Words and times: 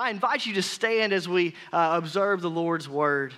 I 0.00 0.08
invite 0.08 0.46
you 0.46 0.54
to 0.54 0.62
stand 0.62 1.12
as 1.12 1.28
we 1.28 1.54
uh, 1.74 1.90
observe 1.92 2.40
the 2.40 2.48
Lord's 2.48 2.88
word. 2.88 3.34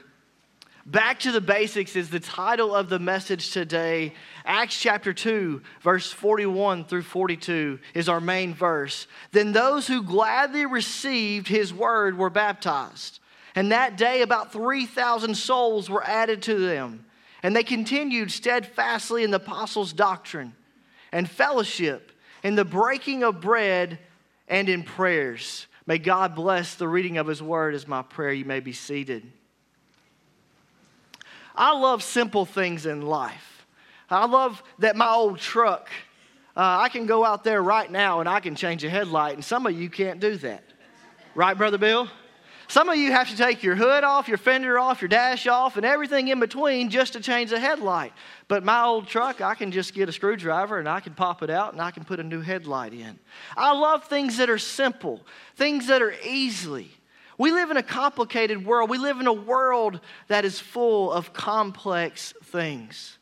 Back 0.87 1.19
to 1.21 1.33
the 1.33 1.41
basics 1.41 1.96
is 1.96 2.08
the 2.08 2.21
title 2.21 2.73
of 2.73 2.88
the 2.88 3.00
message 3.00 3.50
today. 3.50 4.15
Acts 4.45 4.80
chapter 4.80 5.12
2, 5.12 5.61
verse 5.80 6.12
41 6.12 6.85
through 6.85 7.03
42 7.03 7.80
is 7.95 8.09
our 8.09 8.21
main 8.21 8.54
verse. 8.54 9.09
Then 9.33 9.51
those 9.51 9.88
who 9.88 10.04
gladly 10.04 10.64
received 10.64 11.48
his 11.48 11.75
word 11.75 12.17
were 12.17 12.30
baptized. 12.30 13.18
And 13.56 13.72
that 13.72 13.96
day, 13.96 14.22
about 14.22 14.52
3,000 14.52 15.34
souls 15.34 15.90
were 15.90 16.04
added 16.04 16.42
to 16.42 16.54
them. 16.54 17.04
And 17.42 17.56
they 17.56 17.64
continued 17.64 18.30
steadfastly 18.30 19.24
in 19.24 19.32
the 19.32 19.38
apostles' 19.38 19.92
doctrine 19.92 20.54
and 21.10 21.29
fellowship, 21.29 22.12
in 22.44 22.54
the 22.54 22.64
breaking 22.64 23.24
of 23.24 23.40
bread, 23.40 23.98
and 24.46 24.68
in 24.68 24.84
prayers. 24.84 25.66
May 25.87 25.99
God 25.99 26.35
bless 26.35 26.75
the 26.75 26.87
reading 26.87 27.19
of 27.19 27.27
His 27.27 27.43
word 27.43 27.75
as 27.75 27.89
my 27.89 28.03
prayer. 28.03 28.32
You 28.32 28.45
may 28.45 28.61
be 28.61 28.73
seated. 28.73 29.25
I 31.54 31.77
love 31.77 32.03
simple 32.03 32.47
things 32.47 32.86
in 32.86 33.03
life. 33.03 33.67
I 34.09 34.27
love 34.27 34.62
that 34.78 34.95
my 34.95 35.11
old 35.11 35.39
truck, 35.39 35.89
uh, 36.56 36.78
I 36.81 36.89
can 36.89 37.06
go 37.06 37.25
out 37.25 37.45
there 37.45 37.62
right 37.62 37.91
now 37.91 38.20
and 38.20 38.28
I 38.28 38.41
can 38.41 38.55
change 38.55 38.84
a 38.84 38.91
headlight, 38.91 39.34
and 39.34 39.45
some 39.45 39.67
of 39.67 39.73
you 39.73 39.89
can't 39.89 40.20
do 40.20 40.37
that. 40.39 40.64
Right, 41.34 41.56
Brother 41.56 41.78
Bill? 41.78 42.09
Some 42.72 42.89
of 42.89 42.97
you 42.97 43.12
have 43.12 43.28
to 43.28 43.36
take 43.36 43.62
your 43.62 43.75
hood 43.75 44.03
off, 44.03 44.28
your 44.28 44.39
fender 44.39 44.78
off, 44.78 45.03
your 45.03 45.08
dash 45.11 45.47
off, 45.47 45.77
and 45.77 45.84
everything 45.84 46.28
in 46.28 46.41
between 46.41 46.89
just 46.89 47.12
to 47.12 47.20
change 47.20 47.50
the 47.50 47.61
headlight. 47.61 48.14
But 48.48 48.64
my 48.64 48.83
old 48.83 49.08
truck, 49.08 49.42
I 49.42 49.55
can 49.55 49.72
just 49.72 49.92
get 49.92 50.08
a 50.08 50.12
screwdriver 50.12 50.78
and 50.78 50.89
I 50.89 51.00
can 51.00 51.12
pop 51.12 51.42
it 51.42 51.50
out 51.50 51.75
and 51.75 51.83
I 51.83 51.91
can 51.91 52.03
put 52.03 52.19
a 52.19 52.22
new 52.22 52.41
headlight 52.41 52.95
in. 52.95 53.19
I 53.58 53.75
love 53.75 54.05
things 54.05 54.39
that 54.39 54.48
are 54.48 54.56
simple, 54.56 55.20
things 55.55 55.89
that 55.89 56.00
are 56.00 56.14
easily. 56.25 56.89
We 57.36 57.53
live 57.53 57.70
in 57.70 57.77
a 57.77 57.83
complicated 57.83 58.64
world. 58.64 58.89
We 58.89 58.97
live 58.97 59.20
in 59.20 59.27
a 59.27 59.34
world 59.34 60.00
that 60.28 60.47
is 60.47 60.59
full 60.59 61.12
of 61.12 61.34
complex 61.34 62.33
things. 62.43 63.19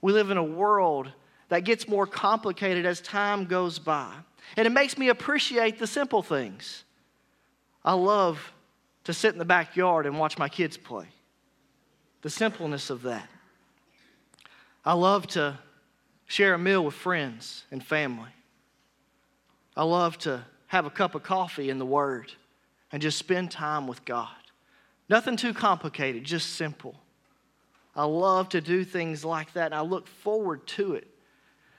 We 0.00 0.12
live 0.12 0.32
in 0.32 0.36
a 0.36 0.42
world 0.42 1.12
that 1.48 1.62
gets 1.62 1.86
more 1.86 2.08
complicated 2.08 2.86
as 2.86 3.00
time 3.00 3.44
goes 3.44 3.78
by. 3.78 4.12
And 4.56 4.66
it 4.66 4.70
makes 4.70 4.98
me 4.98 5.10
appreciate 5.10 5.78
the 5.78 5.86
simple 5.86 6.24
things. 6.24 6.82
I 7.84 7.92
love 7.92 8.52
to 9.04 9.12
sit 9.12 9.32
in 9.32 9.38
the 9.38 9.44
backyard 9.44 10.06
and 10.06 10.18
watch 10.18 10.38
my 10.38 10.48
kids 10.48 10.76
play. 10.76 11.06
The 12.22 12.30
simpleness 12.30 12.90
of 12.90 13.02
that. 13.02 13.28
I 14.84 14.94
love 14.94 15.26
to 15.28 15.58
share 16.26 16.54
a 16.54 16.58
meal 16.58 16.84
with 16.84 16.94
friends 16.94 17.64
and 17.70 17.84
family. 17.84 18.30
I 19.76 19.84
love 19.84 20.18
to 20.18 20.44
have 20.66 20.86
a 20.86 20.90
cup 20.90 21.14
of 21.14 21.22
coffee 21.22 21.70
in 21.70 21.78
the 21.78 21.86
Word 21.86 22.32
and 22.92 23.00
just 23.02 23.18
spend 23.18 23.50
time 23.50 23.86
with 23.86 24.04
God. 24.04 24.28
Nothing 25.08 25.36
too 25.36 25.52
complicated, 25.52 26.24
just 26.24 26.50
simple. 26.54 26.94
I 27.96 28.04
love 28.04 28.50
to 28.50 28.60
do 28.60 28.84
things 28.84 29.24
like 29.24 29.52
that, 29.54 29.66
and 29.66 29.74
I 29.74 29.80
look 29.80 30.06
forward 30.06 30.66
to 30.68 30.94
it. 30.94 31.08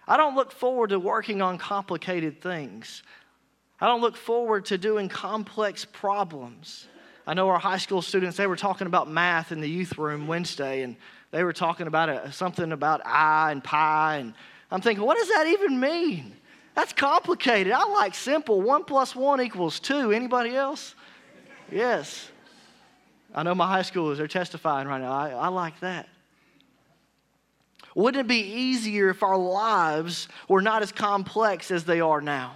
I 0.08 0.18
don't 0.18 0.36
look 0.36 0.52
forward 0.52 0.90
to 0.90 1.00
working 1.00 1.42
on 1.42 1.58
complicated 1.58 2.42
things. 2.42 3.04
I 3.80 3.88
don't 3.88 4.02
look 4.02 4.18
forward 4.18 4.66
to 4.66 4.78
doing 4.78 5.08
complex 5.08 5.86
problems. 5.86 6.88
I 7.32 7.34
know 7.34 7.48
our 7.48 7.60
high 7.60 7.78
school 7.78 8.02
students, 8.02 8.36
they 8.36 8.46
were 8.46 8.58
talking 8.58 8.88
about 8.88 9.10
math 9.10 9.54
in 9.54 9.62
the 9.62 9.70
youth 9.70 9.98
room 9.98 10.28
Wednesday, 10.28 10.82
and 10.82 10.98
they 11.32 11.46
were 11.46 11.54
talking 11.54 11.88
about 11.88 12.10
a, 12.10 12.30
something 12.34 12.74
about 12.74 13.00
I 13.06 13.54
and 13.54 13.64
pi. 13.64 14.18
And 14.18 14.34
I'm 14.70 14.82
thinking, 14.82 15.06
what 15.06 15.18
does 15.18 15.30
that 15.30 15.48
even 15.48 15.80
mean? 15.80 16.34
That's 16.76 16.92
complicated. 16.92 17.72
I 17.72 17.86
like 17.86 18.16
simple. 18.16 18.62
One 18.62 18.84
plus 18.84 19.16
one 19.16 19.40
equals 19.40 19.80
two. 19.80 20.12
Anybody 20.12 20.58
else? 20.58 20.94
Yes. 21.72 22.30
I 23.34 23.44
know 23.44 23.56
my 23.56 23.66
high 23.66 23.84
schoolers, 23.84 24.18
they're 24.18 24.28
testifying 24.28 24.90
right 24.90 25.00
now. 25.00 25.14
I, 25.14 25.30
I 25.30 25.48
like 25.48 25.80
that. 25.80 26.10
Wouldn't 27.96 28.26
it 28.26 28.28
be 28.28 28.42
easier 28.42 29.10
if 29.10 29.24
our 29.24 29.38
lives 29.38 30.28
were 30.50 30.62
not 30.62 30.82
as 30.82 30.92
complex 30.92 31.72
as 31.72 31.86
they 31.86 32.02
are 32.02 32.20
now? 32.20 32.56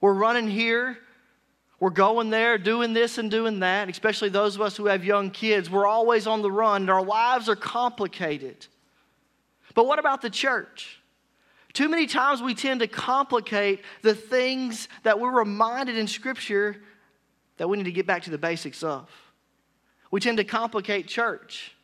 We're 0.00 0.14
running 0.14 0.48
here 0.48 0.98
we're 1.80 1.90
going 1.90 2.30
there, 2.30 2.58
doing 2.58 2.92
this 2.92 3.18
and 3.18 3.30
doing 3.30 3.60
that, 3.60 3.88
especially 3.88 4.30
those 4.30 4.56
of 4.56 4.60
us 4.60 4.76
who 4.76 4.86
have 4.86 5.04
young 5.04 5.30
kids. 5.30 5.70
We're 5.70 5.86
always 5.86 6.26
on 6.26 6.42
the 6.42 6.50
run, 6.50 6.82
and 6.82 6.90
our 6.90 7.02
lives 7.02 7.48
are 7.48 7.56
complicated. 7.56 8.66
But 9.74 9.86
what 9.86 10.00
about 10.00 10.20
the 10.20 10.30
church? 10.30 11.00
Too 11.72 11.88
many 11.88 12.06
times 12.06 12.42
we 12.42 12.54
tend 12.54 12.80
to 12.80 12.88
complicate 12.88 13.82
the 14.02 14.14
things 14.14 14.88
that 15.04 15.20
we're 15.20 15.30
reminded 15.30 15.96
in 15.96 16.08
Scripture 16.08 16.76
that 17.58 17.68
we 17.68 17.76
need 17.76 17.84
to 17.84 17.92
get 17.92 18.06
back 18.06 18.22
to 18.24 18.30
the 18.30 18.38
basics 18.38 18.82
of. 18.82 19.08
We 20.10 20.20
tend 20.20 20.38
to 20.38 20.44
complicate 20.44 21.06
church. 21.06 21.76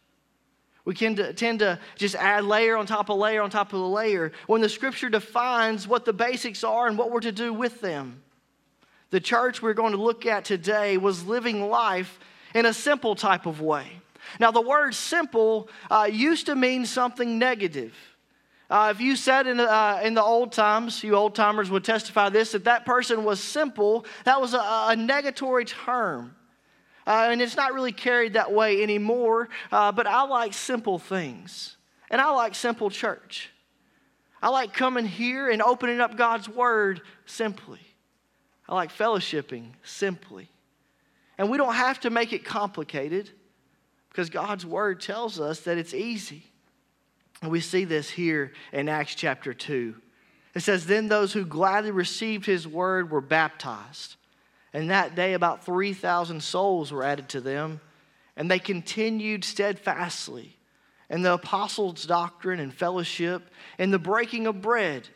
We 0.84 0.94
tend 0.94 1.19
to, 1.19 1.33
tend 1.33 1.60
to 1.60 1.78
just 1.97 2.16
add 2.16 2.44
layer 2.44 2.77
on 2.77 2.87
top 2.87 3.10
of 3.10 3.19
layer 3.19 3.43
on 3.43 3.50
top 3.50 3.72
of 3.72 3.78
the 3.78 3.87
layer 3.87 4.33
when 4.49 4.60
the 4.60 4.69
Scripture 4.69 5.09
defines 5.09 5.87
what 5.87 6.04
the 6.04 6.12
basics 6.12 6.65
are 6.65 6.88
and 6.88 6.99
what 6.99 7.12
we're 7.12 7.21
to 7.21 7.33
do 7.33 7.53
with 7.53 7.81
them. 7.81 8.22
The 9.14 9.20
church 9.20 9.62
we're 9.62 9.75
going 9.75 9.92
to 9.92 10.02
look 10.02 10.26
at 10.26 10.44
today 10.44 10.97
was 10.97 11.25
living 11.25 11.69
life 11.69 12.19
in 12.52 12.66
a 12.66 12.75
simple 12.75 13.14
type 13.14 13.47
of 13.47 13.60
way. 13.60 13.86
Now, 14.41 14.50
the 14.50 14.60
word 14.60 14.92
simple 14.92 15.69
uh, 15.88 16.08
used 16.10 16.47
to 16.47 16.56
mean 16.56 16.84
something 16.84 17.38
negative. 17.38 17.94
Uh, 18.69 18.92
if 18.92 19.00
you 19.00 19.14
said 19.14 19.47
in, 19.47 19.60
uh, 19.60 20.00
in 20.03 20.14
the 20.14 20.22
old 20.24 20.50
times, 20.50 21.04
you 21.04 21.14
old 21.14 21.36
timers 21.36 21.70
would 21.70 21.84
testify 21.84 22.28
this, 22.28 22.50
that 22.50 22.64
that 22.64 22.84
person 22.84 23.22
was 23.22 23.41
simple, 23.41 24.04
that 24.24 24.41
was 24.41 24.53
a, 24.53 24.58
a 24.58 24.97
negatory 24.97 25.64
term. 25.64 26.34
Uh, 27.06 27.28
and 27.30 27.41
it's 27.41 27.54
not 27.54 27.72
really 27.72 27.92
carried 27.92 28.32
that 28.32 28.53
way 28.53 28.82
anymore, 28.82 29.48
uh, 29.70 29.92
but 29.92 30.08
I 30.08 30.24
like 30.24 30.54
simple 30.54 30.98
things. 30.98 31.76
And 32.10 32.20
I 32.20 32.30
like 32.32 32.56
simple 32.56 32.91
church. 32.91 33.50
I 34.42 34.48
like 34.48 34.72
coming 34.72 35.06
here 35.06 35.48
and 35.48 35.62
opening 35.62 36.00
up 36.00 36.16
God's 36.16 36.48
word 36.48 37.00
simply. 37.26 37.78
I 38.69 38.75
like 38.75 38.92
fellowshipping 38.92 39.72
simply. 39.82 40.48
And 41.36 41.50
we 41.50 41.58
don't 41.58 41.75
have 41.75 42.00
to 42.00 42.10
make 42.10 42.32
it 42.32 42.44
complicated 42.44 43.30
because 44.08 44.30
God's 44.30 44.64
word 44.64 45.00
tells 45.00 45.41
us 45.41 45.60
that 45.60 45.78
it's 45.78 45.94
easy. 45.94 46.44
And 47.42 47.50
we 47.50 47.60
see 47.60 47.84
this 47.84 48.08
here 48.08 48.53
in 48.72 48.88
Acts 48.88 49.14
chapter 49.14 49.53
2. 49.53 49.97
It 50.54 50.60
says, 50.60 50.86
Then 50.86 51.08
those 51.08 51.32
who 51.32 51.44
gladly 51.44 51.91
received 51.91 52.47
his 52.47 52.66
word 52.66 53.10
were 53.10 53.20
baptized. 53.20 54.16
And 54.72 54.91
that 54.91 55.14
day, 55.14 55.34
about 55.34 55.64
3,000 55.64 56.42
souls 56.42 56.92
were 56.92 57.04
added 57.04 57.28
to 57.30 57.41
them. 57.41 57.80
And 58.36 58.50
they 58.50 58.58
continued 58.58 59.44
steadfastly 59.44 60.56
in 61.10 61.22
the 61.22 61.34
apostles' 61.34 62.04
doctrine 62.04 62.60
and 62.60 62.72
fellowship, 62.72 63.50
in 63.78 63.91
the 63.91 63.98
breaking 63.98 64.47
of 64.47 64.62
bread, 64.62 65.08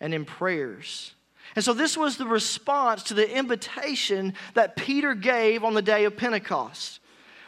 and 0.00 0.14
in 0.14 0.24
prayers. 0.24 1.14
And 1.56 1.64
so, 1.64 1.72
this 1.72 1.96
was 1.96 2.16
the 2.16 2.26
response 2.26 3.04
to 3.04 3.14
the 3.14 3.36
invitation 3.36 4.34
that 4.54 4.76
Peter 4.76 5.14
gave 5.14 5.62
on 5.64 5.74
the 5.74 5.82
day 5.82 6.04
of 6.04 6.16
Pentecost 6.16 7.00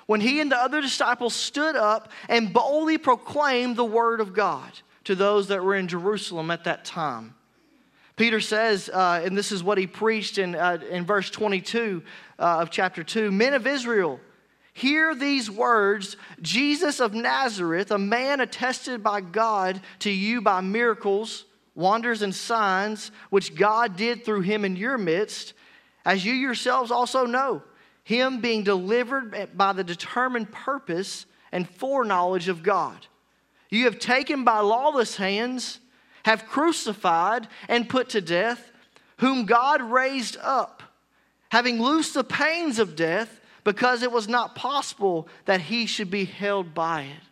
when 0.07 0.21
he 0.21 0.41
and 0.41 0.51
the 0.51 0.57
other 0.57 0.81
disciples 0.81 1.35
stood 1.35 1.77
up 1.77 2.11
and 2.29 2.53
boldly 2.53 2.99
proclaimed 2.99 3.77
the 3.77 3.85
word 3.85 4.21
of 4.21 4.33
God 4.33 4.71
to 5.05 5.15
those 5.15 5.49
that 5.49 5.63
were 5.63 5.75
in 5.75 5.89
Jerusalem 5.89 6.51
at 6.51 6.65
that 6.65 6.85
time. 6.85 7.35
Peter 8.17 8.41
says, 8.41 8.89
uh, 8.89 9.21
and 9.25 9.37
this 9.37 9.53
is 9.53 9.63
what 9.63 9.77
he 9.77 9.87
preached 9.87 10.39
in, 10.39 10.55
uh, 10.55 10.79
in 10.91 11.05
verse 11.05 11.29
22 11.29 12.03
uh, 12.39 12.43
of 12.61 12.71
chapter 12.71 13.05
2 13.05 13.31
Men 13.31 13.53
of 13.53 13.67
Israel, 13.67 14.21
hear 14.73 15.15
these 15.15 15.51
words 15.51 16.17
Jesus 16.41 16.99
of 16.99 17.13
Nazareth, 17.13 17.91
a 17.91 17.99
man 17.99 18.41
attested 18.41 19.03
by 19.03 19.21
God 19.21 19.81
to 20.01 20.11
you 20.11 20.41
by 20.41 20.61
miracles 20.61 21.45
wonders 21.77 22.23
and 22.23 22.35
signs 22.35 23.13
which 23.31 23.55
God 23.55 23.97
did 23.97 24.25
through 24.25 24.41
him 24.41 24.65
in 24.65 24.75
your 24.75 24.99
midst, 24.99 25.53
as 26.05 26.25
you 26.25 26.33
yourselves 26.33 26.91
also 26.91 27.27
know, 27.27 27.63
him 28.03 28.41
being 28.41 28.65
delivered 28.65 29.51
by 29.57 29.73
the 29.73 29.85
determined 29.85 30.51
purpose 30.51 31.27
and 31.53 31.69
foreknowledge 31.69 32.49
of 32.49 32.63
God. 32.63 33.07
You 33.71 33.85
have 33.85 33.99
taken 33.99 34.45
by 34.45 34.61
lawless 34.61 35.17
hands, 35.17 35.81
have 36.25 36.47
crucified 36.47 37.49
and 37.69 37.89
put 37.89 38.11
to 38.11 38.21
death, 38.21 38.73
whom 39.19 39.45
God 39.45 39.83
raised 39.83 40.37
up, 40.43 40.83
having 41.51 41.81
loosed 41.81 42.15
the 42.15 42.25
pains 42.25 42.79
of 42.79 42.97
death, 42.97 43.41
because 43.65 44.03
it 44.03 44.13
was 44.13 44.29
not 44.29 44.55
possible 44.55 45.29
that 45.47 45.61
he 45.61 45.87
should 45.87 46.11
be 46.11 46.25
held 46.25 46.73
by 46.75 47.03
it. 47.03 47.23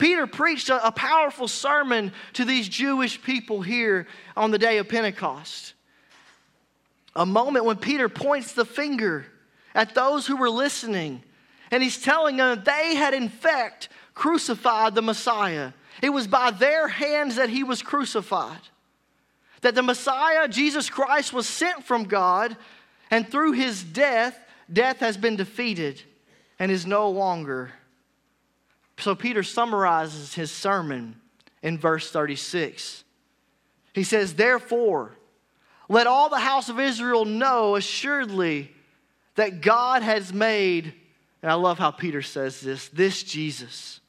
Peter 0.00 0.26
preached 0.26 0.68
a, 0.68 0.84
a 0.84 0.90
powerful 0.90 1.46
sermon 1.46 2.12
to 2.32 2.44
these 2.44 2.68
Jewish 2.68 3.22
people 3.22 3.62
here 3.62 4.08
on 4.36 4.50
the 4.50 4.58
day 4.58 4.78
of 4.78 4.88
Pentecost. 4.88 5.74
A 7.14 7.24
moment 7.24 7.64
when 7.64 7.76
Peter 7.76 8.08
points 8.08 8.52
the 8.52 8.64
finger 8.64 9.26
at 9.74 9.94
those 9.94 10.26
who 10.26 10.36
were 10.36 10.50
listening, 10.50 11.22
and 11.70 11.82
he's 11.82 12.02
telling 12.02 12.36
them 12.36 12.62
they 12.64 12.96
had, 12.96 13.14
in 13.14 13.28
fact, 13.28 13.88
crucified 14.14 14.96
the 14.96 15.02
Messiah. 15.02 15.72
It 16.02 16.10
was 16.10 16.26
by 16.26 16.50
their 16.50 16.88
hands 16.88 17.36
that 17.36 17.48
he 17.50 17.62
was 17.62 17.80
crucified. 17.80 18.60
That 19.60 19.76
the 19.76 19.82
Messiah, 19.82 20.48
Jesus 20.48 20.90
Christ, 20.90 21.32
was 21.32 21.46
sent 21.46 21.84
from 21.84 22.04
God 22.04 22.56
And 23.10 23.28
through 23.28 23.52
his 23.52 23.82
death, 23.82 24.38
death 24.72 24.98
has 24.98 25.16
been 25.16 25.36
defeated 25.36 26.00
and 26.58 26.70
is 26.70 26.86
no 26.86 27.10
longer. 27.10 27.72
So 29.00 29.14
Peter 29.14 29.42
summarizes 29.42 30.34
his 30.34 30.50
sermon 30.50 31.16
in 31.62 31.78
verse 31.78 32.10
36. 32.10 33.04
He 33.92 34.04
says, 34.04 34.34
Therefore, 34.34 35.12
let 35.88 36.06
all 36.06 36.28
the 36.28 36.38
house 36.38 36.68
of 36.68 36.78
Israel 36.78 37.24
know 37.24 37.76
assuredly 37.76 38.72
that 39.34 39.60
God 39.60 40.02
has 40.02 40.32
made, 40.32 40.92
and 41.42 41.50
I 41.50 41.54
love 41.54 41.78
how 41.78 41.90
Peter 41.90 42.22
says 42.22 42.60
this, 42.60 42.88
this 42.88 43.22
Jesus, 43.22 44.00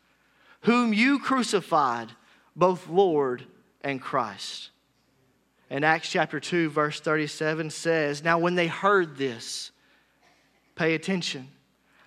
whom 0.62 0.94
you 0.94 1.20
crucified, 1.20 2.10
both 2.56 2.88
Lord 2.88 3.44
and 3.82 4.02
Christ. 4.02 4.70
And 5.70 5.86
Acts 5.86 6.10
chapter 6.10 6.40
2, 6.40 6.70
verse 6.70 7.00
37 7.00 7.70
says, 7.70 8.24
Now 8.24 8.40
when 8.40 8.56
they 8.56 8.68
heard 8.68 9.18
this, 9.18 9.72
pay 10.76 10.94
attention, 10.96 11.48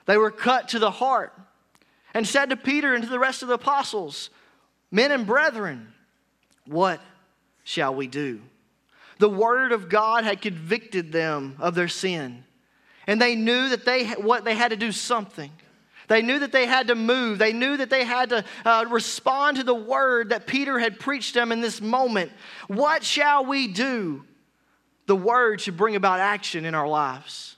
they 0.07 0.19
were 0.19 0.31
cut 0.31 0.69
to 0.69 0.79
the 0.79 0.91
heart 0.91 1.33
and 2.15 2.27
said 2.27 2.51
to 2.51 2.57
Peter 2.57 2.95
and 2.95 3.03
to 3.03 3.11
the 3.11 3.19
rest 3.19 3.43
of 3.43 3.49
the 3.49 3.55
apostles, 3.55 4.31
Men 4.91 5.11
and 5.11 5.27
brethren, 5.27 5.93
what 6.67 7.01
shall 7.65 7.95
we 7.95 8.07
do? 8.07 8.41
The 9.19 9.29
word 9.29 9.73
of 9.73 9.89
God 9.89 10.25
had 10.25 10.41
convicted 10.41 11.11
them 11.11 11.57
of 11.59 11.75
their 11.75 11.89
sin, 11.89 12.45
and 13.07 13.21
they 13.21 13.35
knew 13.35 13.69
that 13.71 13.85
they 13.85 14.07
what 14.11 14.45
they 14.45 14.55
had 14.55 14.71
to 14.71 14.77
do 14.77 14.93
something. 14.93 15.51
They 16.07 16.23
knew 16.23 16.39
that 16.41 16.53
they 16.53 16.67
had 16.67 16.89
to 16.89 16.95
move. 16.95 17.39
They 17.39 17.53
knew 17.53 17.77
that 17.77 17.91
they 17.91 18.05
had 18.05 18.29
to 18.31 18.45
uh, 18.65 18.85
respond 18.91 19.57
to 19.57 19.65
the 19.65 19.75
word 19.75 20.29
that 20.31 20.47
Peter 20.47 20.79
had 20.79 21.01
preached 21.01 21.35
them 21.35 21.51
in 21.51 21.61
this 21.61 21.81
moment. 21.81 22.31
What 22.69 23.03
shall 23.03 23.45
we 23.45 23.69
do? 23.69 24.25
The 25.07 25.17
word 25.17 25.61
should 25.61 25.77
bring 25.77 25.97
about 25.97 26.21
action 26.21 26.65
in 26.65 26.75
our 26.75 26.89
lives. 26.89 27.54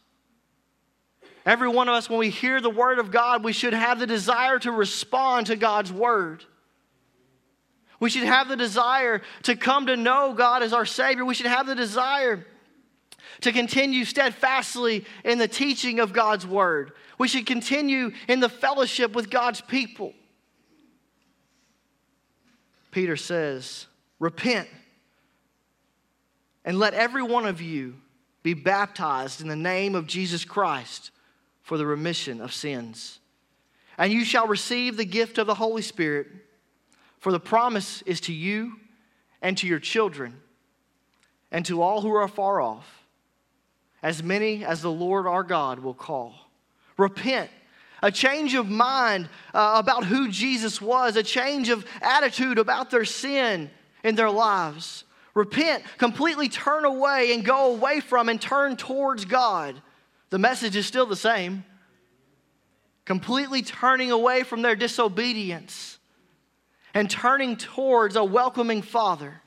Every 1.46 1.68
one 1.68 1.88
of 1.88 1.94
us, 1.94 2.10
when 2.10 2.18
we 2.18 2.28
hear 2.28 2.60
the 2.60 2.68
word 2.68 2.98
of 2.98 3.12
God, 3.12 3.44
we 3.44 3.52
should 3.52 3.72
have 3.72 4.00
the 4.00 4.06
desire 4.06 4.58
to 4.58 4.72
respond 4.72 5.46
to 5.46 5.54
God's 5.54 5.92
word. 5.92 6.44
We 8.00 8.10
should 8.10 8.24
have 8.24 8.48
the 8.48 8.56
desire 8.56 9.22
to 9.44 9.54
come 9.54 9.86
to 9.86 9.96
know 9.96 10.34
God 10.34 10.64
as 10.64 10.72
our 10.72 10.84
Savior. 10.84 11.24
We 11.24 11.34
should 11.34 11.46
have 11.46 11.68
the 11.68 11.76
desire 11.76 12.44
to 13.42 13.52
continue 13.52 14.04
steadfastly 14.04 15.04
in 15.24 15.38
the 15.38 15.46
teaching 15.46 16.00
of 16.00 16.12
God's 16.12 16.46
Word. 16.46 16.92
We 17.16 17.28
should 17.28 17.46
continue 17.46 18.10
in 18.28 18.40
the 18.40 18.48
fellowship 18.48 19.12
with 19.12 19.30
God's 19.30 19.60
people. 19.60 20.12
Peter 22.90 23.16
says, 23.16 23.86
Repent 24.18 24.68
and 26.64 26.78
let 26.78 26.94
every 26.94 27.22
one 27.22 27.46
of 27.46 27.60
you 27.60 27.94
be 28.42 28.54
baptized 28.54 29.40
in 29.40 29.48
the 29.48 29.56
name 29.56 29.94
of 29.94 30.06
Jesus 30.06 30.44
Christ 30.44 31.12
for 31.66 31.76
the 31.76 31.84
remission 31.84 32.40
of 32.40 32.54
sins. 32.54 33.18
And 33.98 34.12
you 34.12 34.24
shall 34.24 34.46
receive 34.46 34.96
the 34.96 35.04
gift 35.04 35.36
of 35.36 35.48
the 35.48 35.54
Holy 35.56 35.82
Spirit. 35.82 36.28
For 37.18 37.32
the 37.32 37.40
promise 37.40 38.02
is 38.02 38.20
to 38.20 38.32
you 38.32 38.74
and 39.42 39.58
to 39.58 39.66
your 39.66 39.80
children 39.80 40.40
and 41.50 41.66
to 41.66 41.82
all 41.82 42.02
who 42.02 42.14
are 42.14 42.28
far 42.28 42.60
off, 42.60 43.04
as 44.00 44.22
many 44.22 44.64
as 44.64 44.80
the 44.80 44.92
Lord 44.92 45.26
our 45.26 45.42
God 45.42 45.80
will 45.80 45.92
call. 45.92 46.36
Repent. 46.96 47.50
A 48.00 48.12
change 48.12 48.54
of 48.54 48.70
mind 48.70 49.28
uh, 49.52 49.72
about 49.74 50.04
who 50.04 50.28
Jesus 50.28 50.80
was, 50.80 51.16
a 51.16 51.22
change 51.24 51.68
of 51.68 51.84
attitude 52.00 52.60
about 52.60 52.90
their 52.92 53.04
sin 53.04 53.70
in 54.04 54.14
their 54.14 54.30
lives. 54.30 55.02
Repent, 55.34 55.82
completely 55.98 56.48
turn 56.48 56.84
away 56.84 57.32
and 57.34 57.44
go 57.44 57.74
away 57.74 57.98
from 57.98 58.28
and 58.28 58.40
turn 58.40 58.76
towards 58.76 59.24
God. 59.24 59.82
The 60.30 60.38
message 60.38 60.76
is 60.76 60.86
still 60.86 61.06
the 61.06 61.16
same. 61.16 61.64
Completely 63.04 63.62
turning 63.62 64.10
away 64.10 64.42
from 64.42 64.62
their 64.62 64.74
disobedience 64.74 65.98
and 66.92 67.08
turning 67.08 67.56
towards 67.56 68.16
a 68.16 68.24
welcoming 68.24 68.82
Father, 68.82 69.40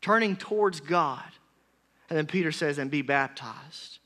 turning 0.00 0.36
towards 0.36 0.80
God. 0.80 1.24
And 2.08 2.16
then 2.16 2.26
Peter 2.26 2.52
says, 2.52 2.78
and 2.78 2.90
be 2.90 3.02
baptized. 3.02 3.98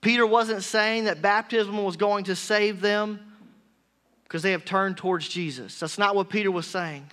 Peter 0.00 0.26
wasn't 0.26 0.62
saying 0.62 1.04
that 1.04 1.22
baptism 1.22 1.82
was 1.82 1.96
going 1.96 2.24
to 2.24 2.34
save 2.34 2.80
them 2.80 3.20
because 4.24 4.42
they 4.42 4.52
have 4.52 4.64
turned 4.64 4.96
towards 4.96 5.28
Jesus. 5.28 5.78
That's 5.78 5.98
not 5.98 6.16
what 6.16 6.28
Peter 6.28 6.50
was 6.50 6.66
saying. 6.66 7.10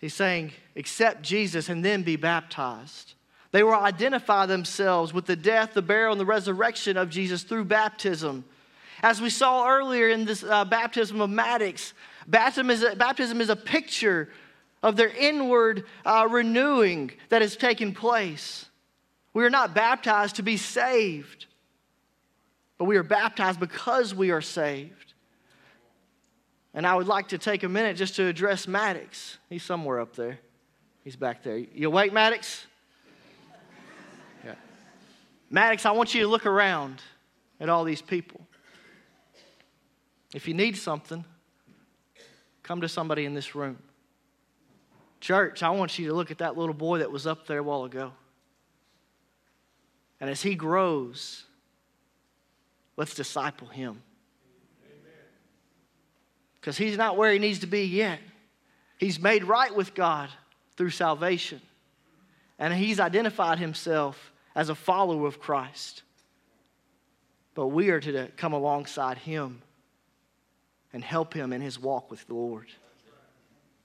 He's 0.00 0.14
saying, 0.14 0.52
accept 0.74 1.22
Jesus 1.22 1.68
and 1.68 1.84
then 1.84 2.02
be 2.02 2.16
baptized. 2.16 3.14
They 3.52 3.62
will 3.62 3.74
identify 3.74 4.46
themselves 4.46 5.12
with 5.12 5.26
the 5.26 5.36
death, 5.36 5.74
the 5.74 5.82
burial, 5.82 6.12
and 6.12 6.20
the 6.20 6.26
resurrection 6.26 6.96
of 6.96 7.10
Jesus 7.10 7.42
through 7.42 7.64
baptism. 7.64 8.44
As 9.02 9.20
we 9.20 9.30
saw 9.30 9.68
earlier 9.68 10.08
in 10.08 10.24
this 10.24 10.44
uh, 10.44 10.64
baptism 10.64 11.20
of 11.20 11.30
Maddox, 11.30 11.94
Baptism 12.26 12.70
is 12.70 12.82
a, 12.82 12.94
baptism 12.94 13.40
is 13.40 13.48
a 13.48 13.56
picture 13.56 14.28
of 14.82 14.96
their 14.96 15.08
inward 15.08 15.84
uh, 16.04 16.28
renewing 16.30 17.10
that 17.28 17.42
has 17.42 17.56
taken 17.56 17.92
place. 17.92 18.66
We 19.34 19.44
are 19.44 19.50
not 19.50 19.74
baptized 19.74 20.36
to 20.36 20.42
be 20.42 20.56
saved, 20.56 21.46
but 22.78 22.84
we 22.84 22.96
are 22.96 23.02
baptized 23.02 23.60
because 23.60 24.14
we 24.14 24.30
are 24.30 24.40
saved. 24.40 25.14
And 26.72 26.86
I 26.86 26.94
would 26.94 27.08
like 27.08 27.28
to 27.28 27.38
take 27.38 27.64
a 27.64 27.68
minute 27.68 27.96
just 27.96 28.16
to 28.16 28.26
address 28.26 28.68
Maddox. 28.68 29.38
He's 29.48 29.64
somewhere 29.64 29.98
up 29.98 30.14
there. 30.14 30.38
He's 31.02 31.16
back 31.16 31.42
there. 31.42 31.58
You 31.58 31.88
awake, 31.88 32.12
Maddox? 32.12 32.66
Maddox, 35.50 35.84
I 35.84 35.90
want 35.90 36.14
you 36.14 36.22
to 36.22 36.28
look 36.28 36.46
around 36.46 37.02
at 37.58 37.68
all 37.68 37.84
these 37.84 38.00
people. 38.00 38.40
If 40.32 40.46
you 40.46 40.54
need 40.54 40.76
something, 40.76 41.24
Come 42.70 42.82
to 42.82 42.88
somebody 42.88 43.24
in 43.24 43.34
this 43.34 43.56
room. 43.56 43.78
Church, 45.20 45.64
I 45.64 45.70
want 45.70 45.98
you 45.98 46.06
to 46.06 46.14
look 46.14 46.30
at 46.30 46.38
that 46.38 46.56
little 46.56 46.72
boy 46.72 46.98
that 46.98 47.10
was 47.10 47.26
up 47.26 47.48
there 47.48 47.58
a 47.58 47.62
while 47.64 47.82
ago. 47.82 48.12
And 50.20 50.30
as 50.30 50.40
he 50.40 50.54
grows, 50.54 51.46
let's 52.96 53.12
disciple 53.12 53.66
him. 53.66 54.00
Because 56.60 56.78
he's 56.78 56.96
not 56.96 57.16
where 57.16 57.32
he 57.32 57.40
needs 57.40 57.58
to 57.58 57.66
be 57.66 57.86
yet. 57.86 58.20
He's 58.98 59.18
made 59.18 59.42
right 59.42 59.74
with 59.74 59.92
God 59.92 60.28
through 60.76 60.90
salvation. 60.90 61.60
And 62.56 62.72
he's 62.72 63.00
identified 63.00 63.58
himself 63.58 64.30
as 64.60 64.68
a 64.68 64.74
follower 64.74 65.26
of 65.26 65.40
Christ. 65.40 66.02
But 67.54 67.68
we 67.68 67.88
are 67.88 68.00
to 68.00 68.28
come 68.36 68.52
alongside 68.52 69.16
him 69.16 69.62
and 70.92 71.02
help 71.02 71.32
him 71.32 71.54
in 71.54 71.62
his 71.62 71.78
walk 71.78 72.10
with 72.10 72.26
the 72.26 72.34
Lord. 72.34 72.66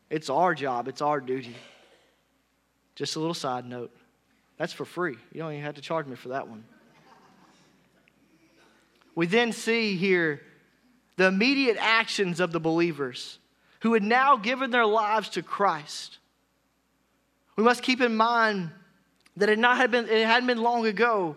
It's 0.09 0.29
our 0.29 0.53
job, 0.53 0.89
it's 0.89 1.01
our 1.01 1.21
duty. 1.21 1.55
Just 2.93 3.15
a 3.15 3.19
little 3.19 3.33
side 3.33 3.63
note 3.65 3.89
that's 4.57 4.73
for 4.73 4.83
free. 4.83 5.15
You 5.31 5.39
don't 5.39 5.53
even 5.53 5.63
have 5.63 5.75
to 5.75 5.81
charge 5.81 6.07
me 6.07 6.17
for 6.17 6.29
that 6.29 6.49
one. 6.49 6.65
We 9.15 9.27
then 9.27 9.53
see 9.53 9.95
here 9.95 10.41
the 11.15 11.27
immediate 11.27 11.77
actions 11.79 12.41
of 12.41 12.51
the 12.51 12.59
believers 12.59 13.39
who 13.79 13.93
had 13.93 14.03
now 14.03 14.35
given 14.35 14.71
their 14.71 14.85
lives 14.85 15.29
to 15.29 15.41
Christ. 15.41 16.17
We 17.55 17.63
must 17.63 17.81
keep 17.81 18.01
in 18.01 18.17
mind 18.17 18.71
that 19.37 19.49
it, 19.49 19.59
not 19.59 19.77
had 19.77 19.91
been, 19.91 20.07
it 20.07 20.25
hadn't 20.25 20.47
been 20.47 20.61
long 20.61 20.85
ago 20.85 21.35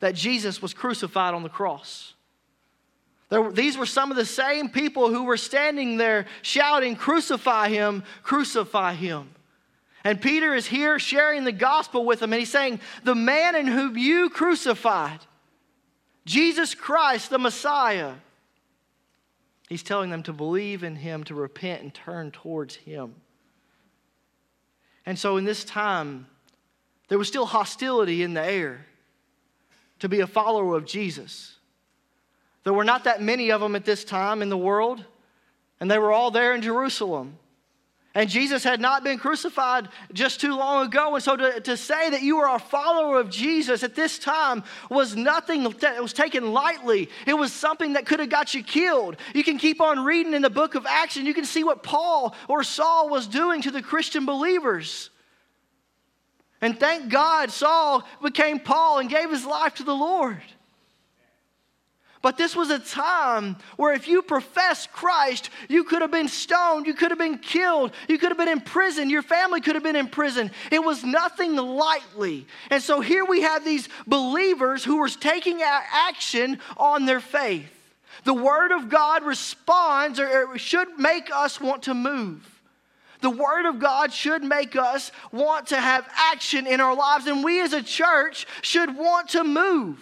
that 0.00 0.14
Jesus 0.14 0.60
was 0.60 0.74
crucified 0.74 1.34
on 1.34 1.42
the 1.42 1.48
cross. 1.48 2.14
There, 3.28 3.50
these 3.50 3.76
were 3.76 3.86
some 3.86 4.10
of 4.10 4.16
the 4.16 4.24
same 4.24 4.68
people 4.68 5.08
who 5.08 5.24
were 5.24 5.36
standing 5.36 5.96
there 5.96 6.26
shouting, 6.42 6.96
Crucify 6.96 7.68
him, 7.68 8.04
crucify 8.22 8.94
him. 8.94 9.30
And 10.04 10.20
Peter 10.20 10.54
is 10.54 10.66
here 10.66 10.98
sharing 10.98 11.44
the 11.44 11.52
gospel 11.52 12.04
with 12.04 12.20
them, 12.20 12.32
and 12.32 12.40
he's 12.40 12.50
saying, 12.50 12.80
The 13.04 13.14
man 13.14 13.56
in 13.56 13.66
whom 13.66 13.96
you 13.96 14.28
crucified, 14.28 15.20
Jesus 16.26 16.74
Christ, 16.74 17.30
the 17.30 17.38
Messiah, 17.38 18.12
he's 19.68 19.82
telling 19.82 20.10
them 20.10 20.22
to 20.24 20.32
believe 20.32 20.84
in 20.84 20.96
him, 20.96 21.24
to 21.24 21.34
repent, 21.34 21.82
and 21.82 21.94
turn 21.94 22.30
towards 22.30 22.76
him. 22.76 23.14
And 25.06 25.18
so 25.18 25.38
in 25.38 25.44
this 25.44 25.64
time, 25.64 26.26
there 27.08 27.18
was 27.18 27.28
still 27.28 27.46
hostility 27.46 28.22
in 28.22 28.34
the 28.34 28.44
air 28.44 28.86
to 30.00 30.08
be 30.08 30.20
a 30.20 30.26
follower 30.26 30.76
of 30.76 30.86
Jesus. 30.86 31.56
There 32.64 32.72
were 32.72 32.84
not 32.84 33.04
that 33.04 33.22
many 33.22 33.50
of 33.50 33.60
them 33.60 33.76
at 33.76 33.84
this 33.84 34.04
time 34.04 34.42
in 34.42 34.48
the 34.48 34.56
world, 34.56 35.04
and 35.80 35.90
they 35.90 35.98
were 35.98 36.12
all 36.12 36.30
there 36.30 36.54
in 36.54 36.62
Jerusalem. 36.62 37.38
And 38.16 38.30
Jesus 38.30 38.62
had 38.62 38.80
not 38.80 39.02
been 39.02 39.18
crucified 39.18 39.88
just 40.12 40.40
too 40.40 40.56
long 40.56 40.86
ago. 40.86 41.16
And 41.16 41.24
so 41.24 41.36
to, 41.36 41.60
to 41.60 41.76
say 41.76 42.10
that 42.10 42.22
you 42.22 42.38
are 42.38 42.54
a 42.54 42.60
follower 42.60 43.18
of 43.18 43.28
Jesus 43.28 43.82
at 43.82 43.96
this 43.96 44.20
time 44.20 44.62
was 44.88 45.16
nothing 45.16 45.64
that 45.64 46.00
was 46.00 46.12
taken 46.12 46.52
lightly. 46.52 47.08
It 47.26 47.34
was 47.34 47.52
something 47.52 47.94
that 47.94 48.06
could 48.06 48.20
have 48.20 48.28
got 48.28 48.54
you 48.54 48.62
killed. 48.62 49.16
You 49.34 49.42
can 49.42 49.58
keep 49.58 49.80
on 49.80 50.04
reading 50.04 50.32
in 50.32 50.42
the 50.42 50.50
book 50.50 50.76
of 50.76 50.86
Acts 50.86 51.16
and 51.16 51.26
you 51.26 51.34
can 51.34 51.44
see 51.44 51.64
what 51.64 51.82
Paul 51.82 52.36
or 52.46 52.62
Saul 52.62 53.08
was 53.08 53.26
doing 53.26 53.62
to 53.62 53.72
the 53.72 53.82
Christian 53.82 54.24
believers. 54.24 55.10
And 56.64 56.80
thank 56.80 57.10
God 57.10 57.50
Saul 57.50 58.04
became 58.22 58.58
Paul 58.58 59.00
and 59.00 59.10
gave 59.10 59.30
his 59.30 59.44
life 59.44 59.74
to 59.74 59.82
the 59.82 59.94
Lord. 59.94 60.40
But 62.22 62.38
this 62.38 62.56
was 62.56 62.70
a 62.70 62.78
time 62.78 63.56
where 63.76 63.92
if 63.92 64.08
you 64.08 64.22
professed 64.22 64.90
Christ, 64.90 65.50
you 65.68 65.84
could 65.84 66.00
have 66.00 66.10
been 66.10 66.26
stoned, 66.26 66.86
you 66.86 66.94
could 66.94 67.10
have 67.10 67.18
been 67.18 67.36
killed, 67.36 67.92
you 68.08 68.16
could 68.16 68.30
have 68.30 68.38
been 68.38 68.48
in 68.48 68.62
prison, 68.62 69.10
your 69.10 69.20
family 69.20 69.60
could 69.60 69.74
have 69.74 69.84
been 69.84 69.94
in 69.94 70.08
prison. 70.08 70.50
It 70.72 70.82
was 70.82 71.04
nothing 71.04 71.54
lightly. 71.54 72.46
And 72.70 72.82
so 72.82 73.02
here 73.02 73.26
we 73.26 73.42
have 73.42 73.62
these 73.62 73.90
believers 74.06 74.82
who 74.82 74.96
were 74.96 75.08
taking 75.10 75.60
action 75.60 76.60
on 76.78 77.04
their 77.04 77.20
faith. 77.20 77.70
The 78.24 78.32
Word 78.32 78.72
of 78.72 78.88
God 78.88 79.22
responds 79.22 80.18
or 80.18 80.56
should 80.56 80.98
make 80.98 81.30
us 81.30 81.60
want 81.60 81.82
to 81.82 81.92
move. 81.92 82.53
The 83.24 83.30
Word 83.30 83.64
of 83.64 83.78
God 83.78 84.12
should 84.12 84.44
make 84.44 84.76
us 84.76 85.10
want 85.32 85.68
to 85.68 85.80
have 85.80 86.06
action 86.14 86.66
in 86.66 86.78
our 86.78 86.94
lives, 86.94 87.26
and 87.26 87.42
we 87.42 87.62
as 87.62 87.72
a 87.72 87.82
church 87.82 88.46
should 88.60 88.94
want 88.94 89.30
to 89.30 89.42
move. 89.42 89.98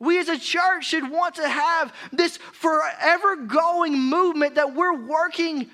We 0.00 0.18
as 0.18 0.28
a 0.28 0.36
church 0.36 0.86
should 0.86 1.08
want 1.08 1.36
to 1.36 1.48
have 1.48 1.94
this 2.10 2.38
forever 2.38 3.36
going 3.36 3.96
movement 3.96 4.56
that 4.56 4.74
we're 4.74 4.96
working 4.96 5.70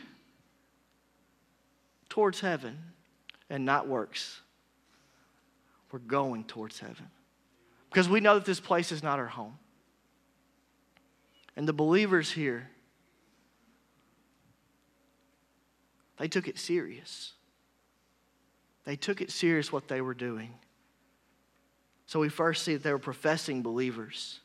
towards 2.11 2.40
heaven 2.40 2.76
and 3.49 3.64
not 3.64 3.88
works. 3.88 4.42
We're 5.90 5.99
going 5.99 6.44
towards 6.44 6.78
heaven 6.78 7.08
because 7.88 8.06
we 8.06 8.20
know 8.20 8.35
that 8.35 8.44
this 8.44 8.61
place 8.61 8.92
is 8.92 9.02
not 9.02 9.18
our 9.18 9.28
home. 9.28 9.58
And 11.56 11.66
the 11.66 11.73
believers 11.73 12.30
here, 12.30 12.68
they 16.19 16.29
took 16.29 16.49
it 16.49 16.59
serious. 16.59 17.33
They 18.85 18.97
took 18.97 19.21
it 19.21 19.31
serious 19.31 19.73
what 19.73 19.89
they 19.89 20.01
were 20.01 20.15
doing. 20.15 20.55
So 22.07 22.21
we 22.21 22.29
first 22.29 22.65
see 22.65 22.75
that 22.75 22.83
they 22.83 22.93
were 22.93 22.99
professing 22.99 23.63
believers. 23.63 24.41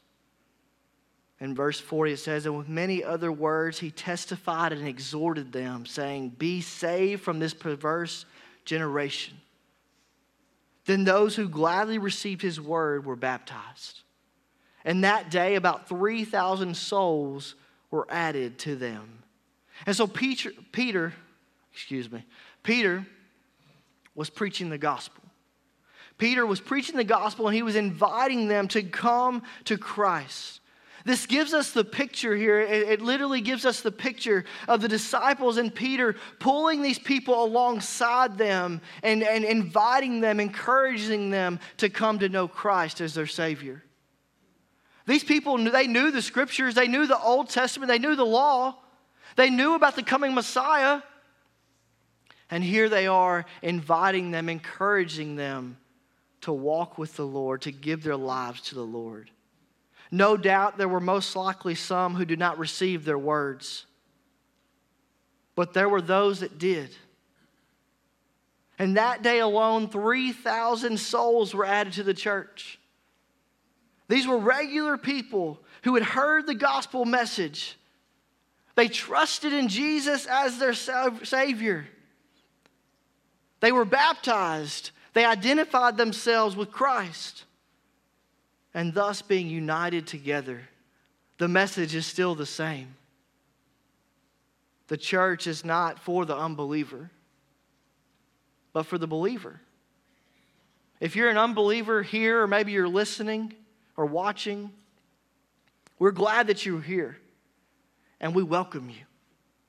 In 1.40 1.56
verse 1.56 1.80
40, 1.80 2.14
it 2.14 2.18
says, 2.18 2.46
And 2.46 2.58
with 2.58 2.70
many 2.70 3.04
other 3.04 3.32
words, 3.32 3.80
he 3.80 3.90
testified 3.90 4.72
and 4.72 4.88
exhorted 4.88 5.52
them, 5.52 5.86
saying, 5.86 6.30
Be 6.38 6.62
saved 6.62 7.22
from 7.24 7.40
this 7.40 7.54
perverse 7.54 8.26
generation. 8.66 9.38
Then 10.86 11.06
those 11.06 11.36
who 11.36 11.48
gladly 11.48 11.98
received 11.98 12.42
his 12.42 12.60
word 12.60 13.06
were 13.06 13.16
baptized. 13.16 14.02
And 14.86 15.04
that 15.04 15.32
day, 15.32 15.56
about 15.56 15.88
3,000 15.88 16.76
souls 16.76 17.56
were 17.90 18.08
added 18.10 18.60
to 18.60 18.76
them. 18.76 19.24
And 19.86 19.96
so 19.96 20.08
Peter, 20.08 20.52
Peter, 20.72 21.14
excuse 21.74 22.12
me, 22.12 22.24
Peter 22.62 23.06
was 24.16 24.30
preaching 24.30 24.70
the 24.70 24.78
gospel. 24.78 25.24
Peter 26.18 26.46
was 26.46 26.62
preaching 26.62 26.96
the 26.96 27.04
gospel 27.04 27.48
and 27.48 27.56
he 27.56 27.64
was 27.64 27.76
inviting 27.76 28.48
them 28.48 28.68
to 28.70 28.84
come 28.84 29.42
to 29.66 29.78
Christ. 29.78 30.60
This 31.06 31.26
gives 31.26 31.54
us 31.54 31.72
the 31.72 31.84
picture 31.84 32.34
here. 32.36 32.62
It, 32.62 32.88
it, 32.88 33.02
literally 33.02 33.42
gives 33.42 33.66
us 33.66 33.82
the 33.82 33.92
picture 33.92 34.46
of 34.70 34.82
the 34.82 34.88
disciples 34.88 35.58
and 35.58 35.74
Peter 35.74 36.16
pulling 36.40 36.82
these 36.82 37.00
people 37.00 37.44
alongside 37.44 38.38
them 38.38 38.80
and, 39.02 39.22
and 39.22 39.44
inviting 39.44 40.22
them, 40.22 40.40
encouraging 40.40 41.30
them 41.30 41.60
to 41.78 41.90
come 41.90 42.20
to 42.20 42.30
know 42.30 42.48
Christ 42.48 43.02
as 43.02 43.14
their 43.14 43.28
Savior. 43.28 43.84
These 45.06 45.26
people, 45.26 45.58
they 45.58 45.88
knew 45.88 46.12
the 46.12 46.22
scriptures, 46.22 46.76
they 46.76 46.88
knew 46.88 47.06
the 47.06 47.20
Old 47.20 47.50
Testament, 47.50 47.90
they 47.90 48.00
knew 48.00 48.16
the 48.16 48.26
law, 48.26 48.78
they 49.36 49.50
knew 49.50 49.76
about 49.76 49.98
the 49.98 50.04
coming 50.04 50.34
Messiah. 50.34 51.02
And 52.52 52.64
here 52.64 52.90
they 52.90 53.08
are 53.08 53.46
inviting 53.62 54.32
them, 54.32 54.50
encouraging 54.50 55.36
them 55.36 55.78
to 56.42 56.52
walk 56.54 56.98
with 56.98 57.16
the 57.16 57.26
Lord, 57.26 57.62
to 57.62 57.72
give 57.72 58.04
their 58.04 58.18
lives 58.18 58.62
to 58.62 58.76
the 58.76 58.82
Lord. 58.82 59.32
No 60.12 60.38
doubt 60.38 60.78
there 60.78 60.88
were 60.88 61.00
most 61.00 61.36
likely 61.36 61.74
some 61.74 62.16
who 62.16 62.26
did 62.26 62.38
not 62.38 62.60
receive 62.60 63.06
their 63.06 63.18
words, 63.18 63.86
but 65.56 65.74
there 65.74 65.90
were 65.90 66.02
those 66.02 66.42
that 66.42 66.60
did. 66.60 66.96
And 68.78 68.98
that 68.98 69.24
day 69.24 69.40
alone, 69.40 69.88
3,000 69.88 71.00
souls 71.00 71.56
were 71.56 71.66
added 71.66 71.94
to 71.94 72.04
the 72.04 72.14
church. 72.14 72.80
These 74.10 74.28
were 74.28 74.38
regular 74.38 74.98
people 74.98 75.60
who 75.84 75.96
had 75.96 76.04
heard 76.04 76.46
the 76.46 76.56
gospel 76.56 77.06
message. 77.06 77.78
They 78.76 78.90
trusted 78.90 79.54
in 79.54 79.68
Jesus 79.68 80.26
as 80.26 80.58
their 80.58 80.74
Savior. 80.74 81.88
They 83.64 83.72
were 83.72 83.86
baptized 83.86 84.92
they 85.14 85.26
identified 85.26 85.96
themselves 85.96 86.56
with 86.56 86.72
Christ. 86.72 87.46
And 88.74 88.94
thus, 88.94 89.22
being 89.22 89.48
united 89.48 90.08
together, 90.08 90.62
the 91.38 91.48
message 91.48 91.94
is 91.94 92.06
still 92.06 92.34
the 92.34 92.46
same. 92.46 92.96
The 94.88 94.98
church 94.98 95.46
is 95.48 95.64
not 95.64 96.00
for 96.00 96.26
the 96.26 96.36
unbeliever, 96.36 97.12
but 98.74 98.84
for 98.84 98.98
the 98.98 99.08
believer. 99.08 99.62
If 101.00 101.16
you're 101.16 101.30
an 101.30 101.38
unbeliever 101.38 102.02
here, 102.02 102.42
or 102.42 102.48
maybe 102.48 102.72
you're 102.72 102.88
listening 102.88 103.54
or 103.96 104.08
watching, 104.08 104.72
we're 106.00 106.12
glad 106.12 106.48
that 106.48 106.66
you're 106.66 106.82
here 106.82 107.18
and 108.20 108.34
we 108.34 108.42
welcome 108.42 108.90
you. 108.90 109.06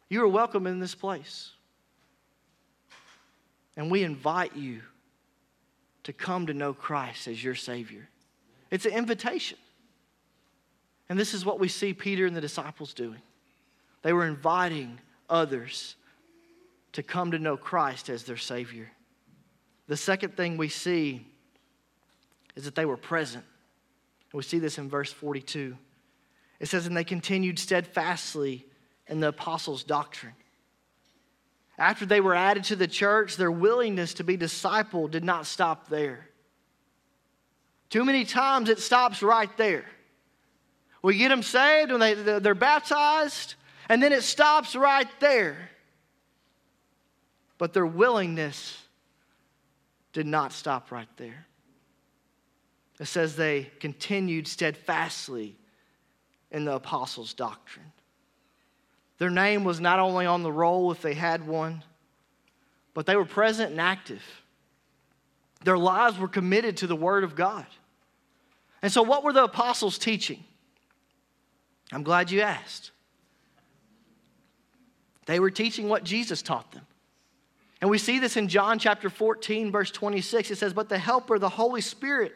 You 0.08 0.22
are 0.22 0.28
welcome 0.28 0.66
in 0.66 0.80
this 0.80 0.94
place. 0.94 1.50
And 3.76 3.90
we 3.90 4.04
invite 4.04 4.56
you 4.56 4.82
to 6.04 6.12
come 6.12 6.46
to 6.46 6.54
know 6.54 6.72
Christ 6.72 7.26
as 7.28 7.42
your 7.42 7.54
Savior. 7.54 8.08
It's 8.70 8.86
an 8.86 8.92
invitation. 8.92 9.58
And 11.08 11.18
this 11.18 11.34
is 11.34 11.44
what 11.44 11.60
we 11.60 11.68
see 11.68 11.92
Peter 11.92 12.26
and 12.26 12.36
the 12.36 12.40
disciples 12.40 12.94
doing. 12.94 13.20
They 14.02 14.12
were 14.12 14.26
inviting 14.26 15.00
others 15.28 15.96
to 16.92 17.02
come 17.02 17.30
to 17.32 17.38
know 17.38 17.56
Christ 17.56 18.08
as 18.08 18.24
their 18.24 18.36
Savior. 18.36 18.90
The 19.86 19.96
second 19.96 20.36
thing 20.36 20.56
we 20.56 20.68
see 20.68 21.26
is 22.54 22.64
that 22.64 22.74
they 22.74 22.84
were 22.84 22.96
present. 22.96 23.44
We 24.32 24.42
see 24.42 24.58
this 24.58 24.78
in 24.78 24.88
verse 24.88 25.12
42. 25.12 25.76
It 26.60 26.66
says, 26.66 26.86
And 26.86 26.96
they 26.96 27.04
continued 27.04 27.58
steadfastly 27.58 28.66
in 29.08 29.20
the 29.20 29.28
apostles' 29.28 29.84
doctrine 29.84 30.34
after 31.78 32.06
they 32.06 32.20
were 32.20 32.34
added 32.34 32.64
to 32.64 32.76
the 32.76 32.86
church, 32.86 33.36
their 33.36 33.50
willingness 33.50 34.14
to 34.14 34.24
be 34.24 34.36
discipled 34.36 35.10
did 35.10 35.24
not 35.24 35.46
stop 35.46 35.88
there. 35.88 36.28
Too 37.90 38.04
many 38.04 38.24
times 38.24 38.68
it 38.68 38.78
stops 38.78 39.22
right 39.22 39.54
there. 39.56 39.84
We 41.02 41.18
get 41.18 41.28
them 41.28 41.42
saved 41.42 41.90
when 41.90 42.00
they, 42.00 42.14
they're 42.14 42.54
baptized, 42.54 43.54
and 43.88 44.02
then 44.02 44.12
it 44.12 44.22
stops 44.22 44.74
right 44.74 45.08
there. 45.20 45.70
But 47.58 47.72
their 47.72 47.86
willingness 47.86 48.80
did 50.12 50.26
not 50.26 50.52
stop 50.52 50.90
right 50.90 51.08
there. 51.16 51.46
It 53.00 53.06
says 53.06 53.36
they 53.36 53.70
continued 53.80 54.46
steadfastly 54.46 55.56
in 56.50 56.64
the 56.64 56.74
apostles' 56.74 57.34
doctrine. 57.34 57.92
Their 59.18 59.30
name 59.30 59.64
was 59.64 59.80
not 59.80 59.98
only 59.98 60.26
on 60.26 60.42
the 60.42 60.52
roll 60.52 60.90
if 60.90 61.00
they 61.00 61.14
had 61.14 61.46
one, 61.46 61.82
but 62.94 63.06
they 63.06 63.16
were 63.16 63.24
present 63.24 63.70
and 63.70 63.80
active. 63.80 64.22
Their 65.64 65.78
lives 65.78 66.18
were 66.18 66.28
committed 66.28 66.78
to 66.78 66.86
the 66.86 66.96
Word 66.96 67.24
of 67.24 67.34
God. 67.36 67.66
And 68.82 68.92
so, 68.92 69.02
what 69.02 69.24
were 69.24 69.32
the 69.32 69.44
apostles 69.44 69.98
teaching? 69.98 70.44
I'm 71.92 72.02
glad 72.02 72.30
you 72.30 72.40
asked. 72.40 72.90
They 75.26 75.40
were 75.40 75.50
teaching 75.50 75.88
what 75.88 76.04
Jesus 76.04 76.42
taught 76.42 76.70
them. 76.72 76.86
And 77.80 77.90
we 77.90 77.98
see 77.98 78.18
this 78.18 78.36
in 78.36 78.48
John 78.48 78.78
chapter 78.78 79.08
14, 79.10 79.70
verse 79.70 79.90
26. 79.90 80.50
It 80.50 80.56
says, 80.56 80.72
But 80.72 80.88
the 80.88 80.98
Helper, 80.98 81.38
the 81.38 81.48
Holy 81.48 81.80
Spirit, 81.80 82.32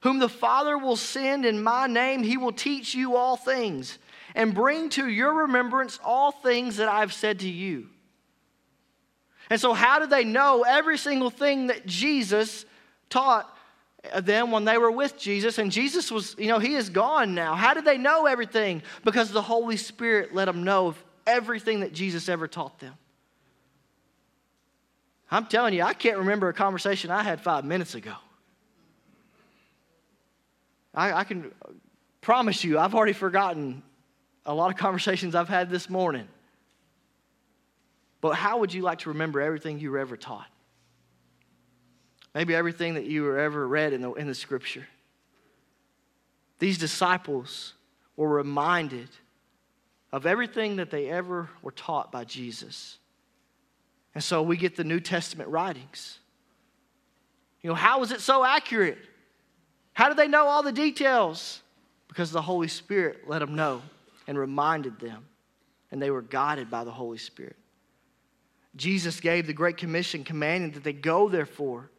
whom 0.00 0.18
the 0.18 0.28
Father 0.28 0.78
will 0.78 0.96
send 0.96 1.44
in 1.44 1.62
my 1.62 1.86
name, 1.86 2.22
he 2.22 2.36
will 2.36 2.52
teach 2.52 2.94
you 2.94 3.16
all 3.16 3.36
things 3.36 3.98
and 4.34 4.54
bring 4.54 4.90
to 4.90 5.08
your 5.08 5.42
remembrance 5.42 5.98
all 6.04 6.30
things 6.30 6.76
that 6.76 6.88
I've 6.88 7.12
said 7.12 7.40
to 7.40 7.48
you. 7.48 7.88
And 9.50 9.60
so, 9.60 9.72
how 9.72 9.98
did 9.98 10.10
they 10.10 10.24
know 10.24 10.64
every 10.66 10.98
single 10.98 11.30
thing 11.30 11.68
that 11.68 11.86
Jesus 11.86 12.66
taught 13.08 13.48
them 14.20 14.50
when 14.50 14.64
they 14.64 14.76
were 14.76 14.90
with 14.90 15.18
Jesus? 15.18 15.58
And 15.58 15.72
Jesus 15.72 16.10
was, 16.10 16.34
you 16.38 16.48
know, 16.48 16.58
he 16.58 16.74
is 16.74 16.90
gone 16.90 17.34
now. 17.34 17.54
How 17.54 17.74
did 17.74 17.84
they 17.84 17.98
know 17.98 18.26
everything? 18.26 18.82
Because 19.04 19.30
the 19.30 19.42
Holy 19.42 19.76
Spirit 19.76 20.34
let 20.34 20.44
them 20.44 20.64
know 20.64 20.88
of 20.88 21.04
everything 21.26 21.80
that 21.80 21.92
Jesus 21.92 22.28
ever 22.28 22.46
taught 22.46 22.78
them. 22.78 22.94
I'm 25.30 25.46
telling 25.46 25.74
you, 25.74 25.82
I 25.82 25.92
can't 25.92 26.18
remember 26.18 26.48
a 26.48 26.54
conversation 26.54 27.10
I 27.10 27.22
had 27.22 27.40
five 27.40 27.64
minutes 27.64 27.94
ago. 27.94 28.14
I, 30.94 31.12
I 31.12 31.24
can 31.24 31.52
promise 32.20 32.64
you, 32.64 32.78
I've 32.78 32.94
already 32.94 33.12
forgotten 33.12 33.82
a 34.48 34.54
lot 34.54 34.72
of 34.72 34.76
conversations 34.76 35.36
I've 35.36 35.48
had 35.48 35.70
this 35.70 35.88
morning. 35.88 36.26
But 38.20 38.34
how 38.34 38.58
would 38.58 38.74
you 38.74 38.82
like 38.82 38.98
to 39.00 39.10
remember 39.10 39.40
everything 39.40 39.78
you 39.78 39.92
were 39.92 39.98
ever 39.98 40.16
taught? 40.16 40.48
maybe 42.38 42.54
everything 42.54 42.94
that 42.94 43.04
you 43.04 43.24
were 43.24 43.36
ever 43.36 43.66
read 43.66 43.92
in 43.92 44.00
the, 44.00 44.12
in 44.12 44.28
the 44.28 44.34
scripture. 44.34 44.86
These 46.60 46.78
disciples 46.78 47.74
were 48.16 48.28
reminded 48.28 49.08
of 50.12 50.24
everything 50.24 50.76
that 50.76 50.90
they 50.90 51.08
ever 51.08 51.48
were 51.62 51.72
taught 51.72 52.12
by 52.12 52.22
Jesus. 52.24 52.98
And 54.14 54.22
so 54.22 54.42
we 54.42 54.56
get 54.56 54.76
the 54.76 54.84
New 54.84 55.00
Testament 55.00 55.48
writings. 55.50 56.20
You 57.62 57.70
know, 57.70 57.74
how 57.74 58.02
is 58.02 58.12
it 58.12 58.20
so 58.20 58.44
accurate? 58.44 58.98
How 59.92 60.08
did 60.08 60.16
they 60.16 60.28
know 60.28 60.46
all 60.46 60.62
the 60.62 60.70
details? 60.70 61.60
Because 62.06 62.30
the 62.30 62.42
Holy 62.42 62.68
Spirit 62.68 63.28
let 63.28 63.40
them 63.40 63.56
know 63.56 63.82
and 64.28 64.38
reminded 64.38 65.00
them, 65.00 65.24
and 65.90 66.00
they 66.00 66.10
were 66.10 66.22
guided 66.22 66.70
by 66.70 66.84
the 66.84 66.90
Holy 66.92 67.16
Spirit. 67.18 67.56
Jesus 68.76 69.18
gave 69.20 69.46
the 69.46 69.54
Great 69.54 69.78
Commission 69.78 70.22
commanding 70.22 70.72
that 70.72 70.84
they 70.84 70.92
go, 70.92 71.30
therefore, 71.30 71.90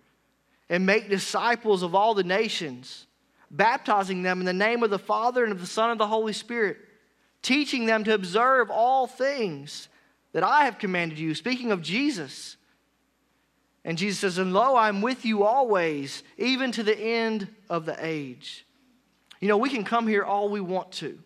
and 0.69 0.86
make 0.86 1.09
disciples 1.09 1.81
of 1.81 1.95
all 1.95 2.13
the 2.13 2.24
nations, 2.24 3.07
baptizing 3.50 4.21
them 4.21 4.39
in 4.39 4.45
the 4.45 4.53
name 4.53 4.83
of 4.83 4.91
the 4.91 5.00
Father 5.00 5.43
and 5.43 5.51
of 5.51 5.59
the 5.59 5.65
Son 5.65 5.89
and 5.89 6.00
the 6.00 6.07
Holy 6.07 6.31
Spirit, 6.31 6.77
teaching 7.41 7.88
them 7.88 8.03
to 8.03 8.13
observe 8.13 8.69
all 8.69 9.07
things 9.07 9.89
that 10.31 10.43
I 10.43 10.65
have 10.65 10.77
commanded 10.77 11.17
you. 11.17 11.33
Speaking 11.33 11.71
of 11.71 11.81
Jesus. 11.81 12.55
And 13.83 13.98
Jesus 13.98 14.19
says, 14.19 14.38
And 14.38 14.53
lo, 14.53 14.75
I'm 14.75 15.01
with 15.01 15.25
you 15.25 15.43
always, 15.43 16.21
even 16.38 16.71
to 16.74 16.83
the 16.83 16.98
end 16.98 17.48
of 17.69 17.86
the 17.86 17.98
age. 18.00 18.67
You 19.39 19.48
know, 19.48 19.57
we 19.57 19.69
can 19.69 19.83
come 19.83 20.05
here 20.05 20.24
all 20.24 20.50
we 20.50 20.62
want 20.62 20.91
to. 20.93 21.17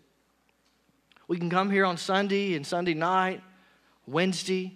We 1.34 1.40
can 1.40 1.50
come 1.50 1.72
here 1.72 1.84
on 1.84 1.98
Sunday 1.98 2.54
and 2.54 2.64
Sunday 2.64 2.94
night, 2.94 3.42
Wednesday, 4.06 4.72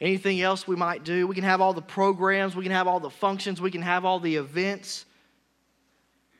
anything 0.00 0.40
else 0.40 0.64
we 0.64 0.76
might 0.76 1.02
do. 1.02 1.26
We 1.26 1.34
can 1.34 1.42
have 1.42 1.60
all 1.60 1.72
the 1.72 1.82
programs, 1.82 2.54
we 2.54 2.62
can 2.62 2.70
have 2.70 2.86
all 2.86 3.00
the 3.00 3.10
functions, 3.10 3.60
we 3.60 3.72
can 3.72 3.82
have 3.82 4.04
all 4.04 4.20
the 4.20 4.36
events. 4.36 5.06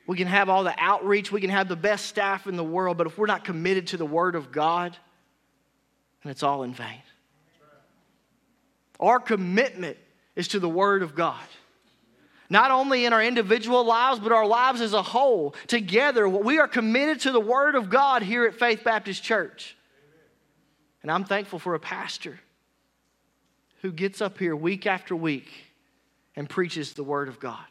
We 0.07 0.15
can 0.15 0.27
have 0.27 0.47
all 0.47 0.63
the 0.63 0.73
outreach, 0.77 1.29
we 1.29 1.41
can 1.41 1.49
have 1.49 1.67
the 1.67 1.75
best 1.75 2.05
staff 2.05 2.47
in 2.47 2.55
the 2.55 2.63
world, 2.63 2.97
but 2.97 3.05
if 3.05 3.17
we're 3.17 3.25
not 3.25 3.43
committed 3.43 3.87
to 3.87 3.97
the 3.97 4.05
Word 4.05 4.35
of 4.35 4.53
God, 4.53 4.95
then 6.23 6.31
it's 6.31 6.41
all 6.41 6.63
in 6.63 6.73
vain. 6.73 7.01
Our 8.97 9.19
commitment 9.19 9.97
is 10.37 10.47
to 10.47 10.59
the 10.59 10.69
Word 10.69 11.03
of 11.03 11.15
God. 11.15 11.43
Not 12.53 12.69
only 12.69 13.05
in 13.05 13.13
our 13.13 13.23
individual 13.23 13.83
lives, 13.83 14.19
but 14.19 14.31
our 14.31 14.45
lives 14.45 14.79
as 14.79 14.93
a 14.93 15.01
whole. 15.01 15.55
Together, 15.65 16.29
we 16.29 16.59
are 16.59 16.67
committed 16.67 17.21
to 17.21 17.31
the 17.31 17.39
Word 17.39 17.73
of 17.73 17.89
God 17.89 18.21
here 18.21 18.45
at 18.45 18.53
Faith 18.53 18.83
Baptist 18.83 19.23
Church. 19.23 19.75
And 21.01 21.11
I'm 21.11 21.23
thankful 21.23 21.57
for 21.57 21.73
a 21.73 21.79
pastor 21.79 22.39
who 23.81 23.91
gets 23.91 24.21
up 24.21 24.37
here 24.37 24.55
week 24.55 24.85
after 24.85 25.15
week 25.15 25.49
and 26.35 26.47
preaches 26.47 26.93
the 26.93 27.03
Word 27.03 27.27
of 27.27 27.39
God. 27.39 27.65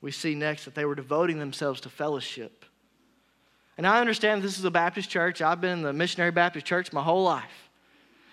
We 0.00 0.12
see 0.12 0.34
next 0.34 0.64
that 0.64 0.74
they 0.74 0.86
were 0.86 0.94
devoting 0.94 1.38
themselves 1.38 1.82
to 1.82 1.90
fellowship. 1.90 2.64
And 3.76 3.86
I 3.86 4.00
understand 4.00 4.42
this 4.42 4.58
is 4.58 4.64
a 4.64 4.70
Baptist 4.70 5.10
church. 5.10 5.42
I've 5.42 5.60
been 5.60 5.72
in 5.72 5.82
the 5.82 5.92
missionary 5.92 6.30
Baptist 6.30 6.64
church 6.64 6.90
my 6.90 7.02
whole 7.02 7.22
life. 7.22 7.61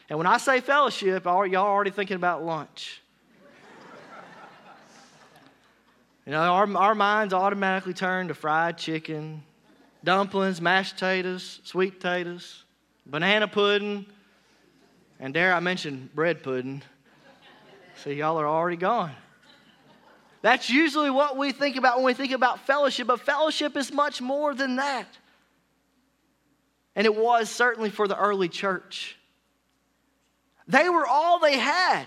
And 0.10 0.18
when 0.18 0.26
I 0.26 0.38
say 0.38 0.60
fellowship, 0.60 1.26
y'all 1.26 1.38
are 1.38 1.56
already 1.56 1.92
thinking 1.92 2.16
about 2.16 2.44
lunch. 2.44 3.00
you 6.26 6.32
know, 6.32 6.40
our, 6.40 6.76
our 6.76 6.96
minds 6.96 7.32
automatically 7.32 7.94
turn 7.94 8.30
to 8.30 8.34
fried 8.34 8.80
chicken, 8.80 9.44
dumplings, 10.04 10.60
mashed 10.60 10.96
potatoes, 10.96 11.60
sweet 11.64 12.00
potatoes, 12.00 12.64
banana 13.06 13.48
pudding, 13.48 14.08
and 15.20 15.32
dare 15.32 15.54
I 15.54 15.60
mention 15.60 16.10
bread 16.16 16.42
pudding. 16.42 16.82
See, 18.04 18.14
y'all 18.14 18.40
are 18.40 18.48
already 18.48 18.78
gone. 18.78 19.12
That's 20.42 20.70
usually 20.70 21.12
what 21.12 21.38
we 21.38 21.52
think 21.52 21.76
about 21.76 21.98
when 21.98 22.06
we 22.06 22.14
think 22.14 22.32
about 22.32 22.66
fellowship, 22.66 23.08
but 23.08 23.20
fellowship 23.20 23.78
is 23.78 23.92
much 23.92 24.22
more 24.22 24.56
than 24.56 24.78
that. 24.78 25.08
And 26.96 27.06
it 27.06 27.16
was 27.16 27.50
certainly 27.50 27.92
for 27.92 28.08
the 28.08 28.18
early 28.18 28.50
church. 28.50 29.19
They 30.70 30.88
were 30.88 31.06
all 31.06 31.40
they 31.40 31.58
had. 31.58 32.06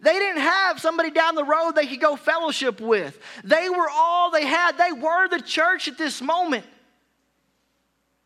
They 0.00 0.14
didn't 0.14 0.42
have 0.42 0.80
somebody 0.80 1.10
down 1.10 1.34
the 1.34 1.44
road 1.44 1.72
they 1.72 1.86
could 1.86 2.00
go 2.00 2.16
fellowship 2.16 2.80
with. 2.80 3.18
They 3.44 3.68
were 3.68 3.88
all 3.88 4.30
they 4.30 4.46
had. 4.46 4.76
They 4.78 4.92
were 4.92 5.28
the 5.28 5.40
church 5.40 5.86
at 5.86 5.98
this 5.98 6.20
moment. 6.20 6.64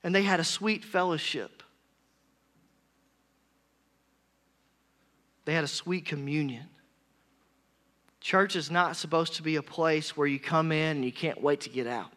And 0.05 0.15
they 0.15 0.23
had 0.23 0.39
a 0.39 0.45
sweet 0.45 0.85
fellowship. 0.85 1.63
They 5.45 5.55
had 5.55 5.65
a 5.65 5.69
sweet 5.69 6.07
communion. 6.07 6.67
Church 8.21 8.55
is 8.55 8.71
not 8.71 8.97
supposed 8.97 9.35
to 9.35 9.43
be 9.43 9.57
a 9.57 9.63
place 9.63 10.17
where 10.17 10.27
you 10.27 10.39
come 10.39 10.71
in 10.71 10.97
and 10.97 11.05
you 11.05 11.13
can't 11.13 11.43
wait 11.43 11.63
to 11.63 11.71
get 11.71 11.87
out, 11.87 12.13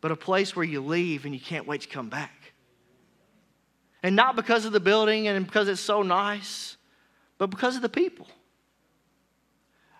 but 0.00 0.10
a 0.10 0.16
place 0.16 0.56
where 0.56 0.64
you 0.64 0.80
leave 0.80 1.24
and 1.24 1.34
you 1.34 1.40
can't 1.40 1.66
wait 1.66 1.82
to 1.82 1.88
come 1.88 2.08
back. 2.08 2.35
And 4.06 4.14
not 4.14 4.36
because 4.36 4.64
of 4.64 4.70
the 4.70 4.78
building 4.78 5.26
and 5.26 5.44
because 5.44 5.66
it's 5.66 5.80
so 5.80 6.02
nice, 6.02 6.76
but 7.38 7.48
because 7.48 7.74
of 7.74 7.82
the 7.82 7.88
people. 7.88 8.28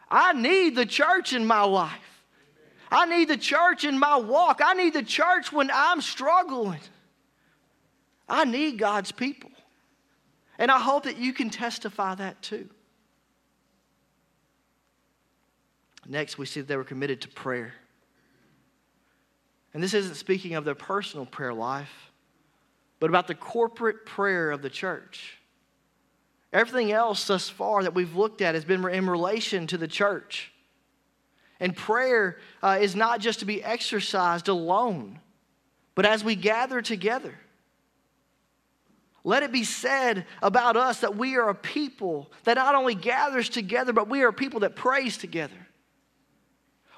I 0.09 0.33
need 0.33 0.77
the 0.77 0.87
church 0.87 1.33
in 1.33 1.45
my 1.45 1.65
life. 1.65 2.23
I 2.89 3.07
need 3.07 3.27
the 3.27 3.37
church 3.37 3.83
in 3.83 3.99
my 3.99 4.15
walk. 4.15 4.61
I 4.65 4.75
need 4.75 4.93
the 4.93 5.03
church 5.03 5.51
when 5.51 5.73
I'm 5.75 6.01
struggling. 6.01 6.79
I 8.29 8.45
need 8.45 8.79
God's 8.79 9.11
people. 9.11 9.51
And 10.57 10.71
I 10.71 10.79
hope 10.79 11.03
that 11.03 11.17
you 11.19 11.33
can 11.33 11.51
testify 11.51 12.15
that 12.15 12.41
too. 12.43 12.69
Next, 16.07 16.39
we 16.39 16.47
see 16.47 16.61
that 16.61 16.69
they 16.69 16.77
were 16.77 16.85
committed 16.85 17.23
to 17.23 17.29
prayer. 17.29 17.75
And 19.75 19.83
this 19.83 19.95
isn't 19.95 20.15
speaking 20.15 20.55
of 20.55 20.65
their 20.65 20.77
personal 20.77 21.27
prayer 21.27 21.53
life, 21.53 22.06
but 22.99 23.11
about 23.11 23.27
the 23.27 23.35
corporate 23.35 24.07
prayer 24.07 24.51
of 24.51 24.63
the 24.63 24.71
church. 24.71 25.39
Everything 26.53 26.93
else 26.93 27.27
thus 27.27 27.49
far 27.49 27.83
that 27.83 27.95
we've 27.95 28.17
looked 28.17 28.41
at 28.41 28.55
has 28.55 28.65
been 28.65 28.87
in 28.89 29.09
relation 29.09 29.67
to 29.67 29.77
the 29.77 29.89
church. 29.89 30.53
And 31.61 31.75
prayer 31.77 32.39
uh, 32.63 32.79
is 32.81 32.95
not 32.95 33.21
just 33.21 33.41
to 33.41 33.45
be 33.45 33.63
exercised 33.63 34.49
alone, 34.49 35.21
but 35.95 36.07
as 36.07 36.23
we 36.23 36.35
gather 36.35 36.81
together. 36.83 37.35
Let 39.25 39.43
it 39.43 39.51
be 39.51 39.65
said 39.65 40.25
about 40.41 40.77
us 40.77 41.01
that 41.01 41.17
we 41.17 41.37
are 41.37 41.49
a 41.49 41.55
people 41.55 42.31
that 42.45 42.55
not 42.55 42.77
only 42.77 42.95
gathers 42.95 43.49
together, 43.49 43.93
but 43.93 44.09
we 44.09 44.23
are 44.23 44.29
a 44.29 44.33
people 44.33 44.61
that 44.61 44.77
prays 44.77 45.19
together. 45.19 45.67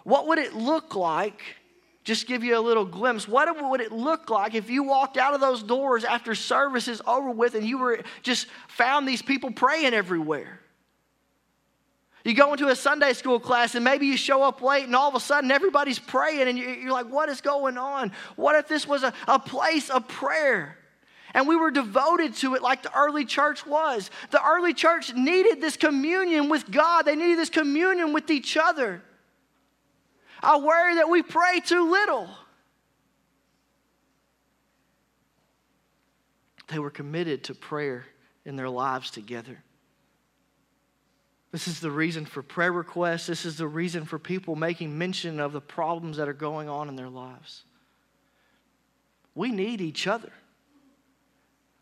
What 0.04 0.28
would 0.28 0.38
it 0.38 0.54
look 0.54 0.94
like 0.94 1.40
just 2.08 2.26
give 2.26 2.42
you 2.42 2.56
a 2.56 2.60
little 2.60 2.86
glimpse. 2.86 3.28
What 3.28 3.54
would 3.68 3.82
it 3.82 3.92
look 3.92 4.30
like 4.30 4.54
if 4.54 4.70
you 4.70 4.82
walked 4.82 5.18
out 5.18 5.34
of 5.34 5.42
those 5.42 5.62
doors 5.62 6.04
after 6.04 6.34
service 6.34 6.88
is 6.88 7.02
over 7.06 7.30
with 7.30 7.54
and 7.54 7.66
you 7.66 7.76
were 7.76 8.00
just 8.22 8.46
found 8.66 9.06
these 9.06 9.20
people 9.20 9.50
praying 9.50 9.92
everywhere? 9.92 10.58
You 12.24 12.32
go 12.32 12.50
into 12.52 12.68
a 12.68 12.76
Sunday 12.76 13.12
school 13.12 13.38
class 13.38 13.74
and 13.74 13.84
maybe 13.84 14.06
you 14.06 14.16
show 14.16 14.42
up 14.42 14.62
late 14.62 14.84
and 14.84 14.96
all 14.96 15.10
of 15.10 15.16
a 15.16 15.20
sudden 15.20 15.50
everybody's 15.50 15.98
praying 15.98 16.48
and 16.48 16.58
you're 16.58 16.92
like, 16.92 17.10
what 17.10 17.28
is 17.28 17.42
going 17.42 17.76
on? 17.76 18.10
What 18.36 18.56
if 18.56 18.68
this 18.68 18.88
was 18.88 19.02
a, 19.02 19.12
a 19.26 19.38
place 19.38 19.90
of 19.90 20.08
prayer? 20.08 20.78
And 21.34 21.46
we 21.46 21.56
were 21.56 21.70
devoted 21.70 22.32
to 22.36 22.54
it 22.54 22.62
like 22.62 22.82
the 22.82 22.98
early 22.98 23.26
church 23.26 23.66
was. 23.66 24.10
The 24.30 24.42
early 24.42 24.72
church 24.72 25.12
needed 25.12 25.60
this 25.60 25.76
communion 25.76 26.48
with 26.48 26.70
God, 26.70 27.02
they 27.02 27.16
needed 27.16 27.38
this 27.38 27.50
communion 27.50 28.14
with 28.14 28.30
each 28.30 28.56
other. 28.56 29.02
I 30.42 30.58
worry 30.58 30.96
that 30.96 31.08
we 31.08 31.22
pray 31.22 31.60
too 31.60 31.90
little. 31.90 32.28
They 36.68 36.78
were 36.78 36.90
committed 36.90 37.44
to 37.44 37.54
prayer 37.54 38.06
in 38.44 38.56
their 38.56 38.68
lives 38.68 39.10
together. 39.10 39.62
This 41.50 41.66
is 41.66 41.80
the 41.80 41.90
reason 41.90 42.26
for 42.26 42.42
prayer 42.42 42.72
requests. 42.72 43.26
This 43.26 43.46
is 43.46 43.56
the 43.56 43.66
reason 43.66 44.04
for 44.04 44.18
people 44.18 44.54
making 44.54 44.96
mention 44.96 45.40
of 45.40 45.52
the 45.52 45.60
problems 45.60 46.18
that 46.18 46.28
are 46.28 46.34
going 46.34 46.68
on 46.68 46.88
in 46.88 46.96
their 46.96 47.08
lives. 47.08 47.64
We 49.34 49.50
need 49.50 49.80
each 49.80 50.06
other. 50.06 50.32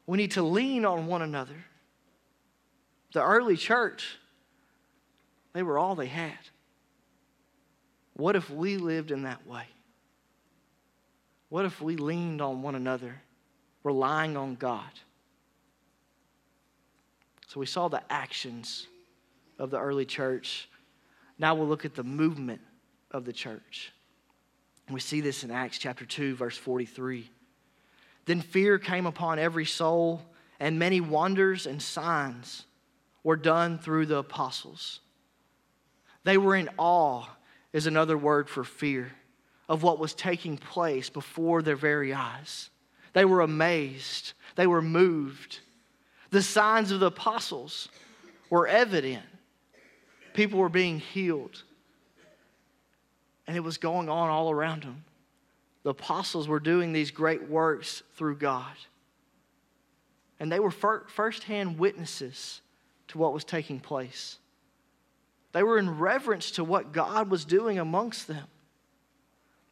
We 0.07 0.19
need 0.19 0.33
to 0.33 0.43
lean 0.43 0.85
on 0.85 1.09
one 1.09 1.23
another. 1.23 1.65
The 3.13 3.23
early 3.23 3.57
church, 3.57 4.19
they 5.53 5.65
were 5.65 5.79
all 5.79 5.97
they 5.97 6.07
had. 6.07 6.39
What 8.17 8.35
if 8.35 8.49
we 8.49 8.79
lived 8.79 9.11
in 9.11 9.23
that 9.23 9.47
way? 9.47 9.65
What 11.49 11.65
if 11.65 11.81
we 11.81 11.97
leaned 11.97 12.41
on 12.41 12.63
one 12.63 12.75
another, 12.75 13.15
relying 13.85 14.37
on 14.37 14.55
God? 14.57 14.91
So 17.47 17.61
we 17.61 17.67
saw 17.67 17.89
the 17.89 18.03
actions 18.11 18.87
of 19.59 19.71
the 19.71 19.79
early 19.79 20.05
church. 20.05 20.69
Now 21.39 21.55
we'll 21.55 21.69
look 21.69 21.85
at 21.85 21.95
the 21.95 22.03
movement 22.03 22.61
of 23.11 23.25
the 23.25 23.33
church. 23.33 23.93
We 24.91 25.01
see 25.01 25.21
this 25.21 25.45
in 25.45 25.51
Acts 25.51 25.79
chapter 25.79 26.05
2, 26.05 26.37
verse 26.37 26.57
43. 26.57 27.31
Then 28.25 28.41
fear 28.41 28.79
came 28.79 29.07
upon 29.07 29.39
every 29.39 29.65
soul, 29.65 30.23
and 30.59 30.79
many 30.79 31.01
wonders 31.01 31.67
and 31.67 31.81
signs 31.81 32.65
were 33.23 33.37
done 33.37 33.79
through 33.79 34.07
the 34.07 34.19
apostles. 34.19 35.01
They 36.25 36.39
were 36.39 36.57
in 36.57 36.69
awe, 36.79 37.27
is 37.77 37.87
another 37.87 38.17
word 38.17 38.49
for 38.49 38.65
fear, 38.65 39.13
of 39.69 39.83
what 39.83 39.99
was 39.99 40.15
taking 40.15 40.57
place 40.57 41.11
before 41.11 41.61
their 41.61 41.77
very 41.77 42.15
eyes. 42.15 42.71
They 43.13 43.27
were 43.27 43.43
amazed, 43.43 44.33
they 44.55 44.67
were 44.67 44.81
moved. 44.81 45.61
The 46.31 46.41
signs 46.41 46.91
of 46.91 47.01
the 47.01 47.09
apostles 47.09 47.91
were 48.49 48.67
evident. 48.67 49.27
People 50.33 50.59
were 50.59 50.71
being 50.71 51.01
healed, 51.01 51.65
and 53.47 53.55
it 53.55 53.61
was 53.61 53.77
going 53.77 54.09
on 54.09 54.31
all 54.31 54.51
around 54.51 54.85
them. 54.85 55.05
The 55.83 55.91
apostles 55.91 56.49
were 56.49 56.61
doing 56.61 56.95
these 56.95 57.11
great 57.11 57.47
works 57.47 58.03
through 58.15 58.37
God. 58.37 58.73
And 60.41 60.51
they 60.51 60.61
were 60.61 60.71
firsthand 60.71 61.79
witnesses 61.79 62.63
to 63.09 63.19
what 63.19 63.35
was 63.35 63.45
taking 63.45 63.81
place. 63.81 64.39
They 65.57 65.63
were 65.63 65.79
in 65.79 65.99
reverence 65.99 66.51
to 66.51 66.65
what 66.65 66.93
God 66.93 67.31
was 67.31 67.47
doing 67.47 67.79
amongst 67.79 68.29
them. 68.29 68.47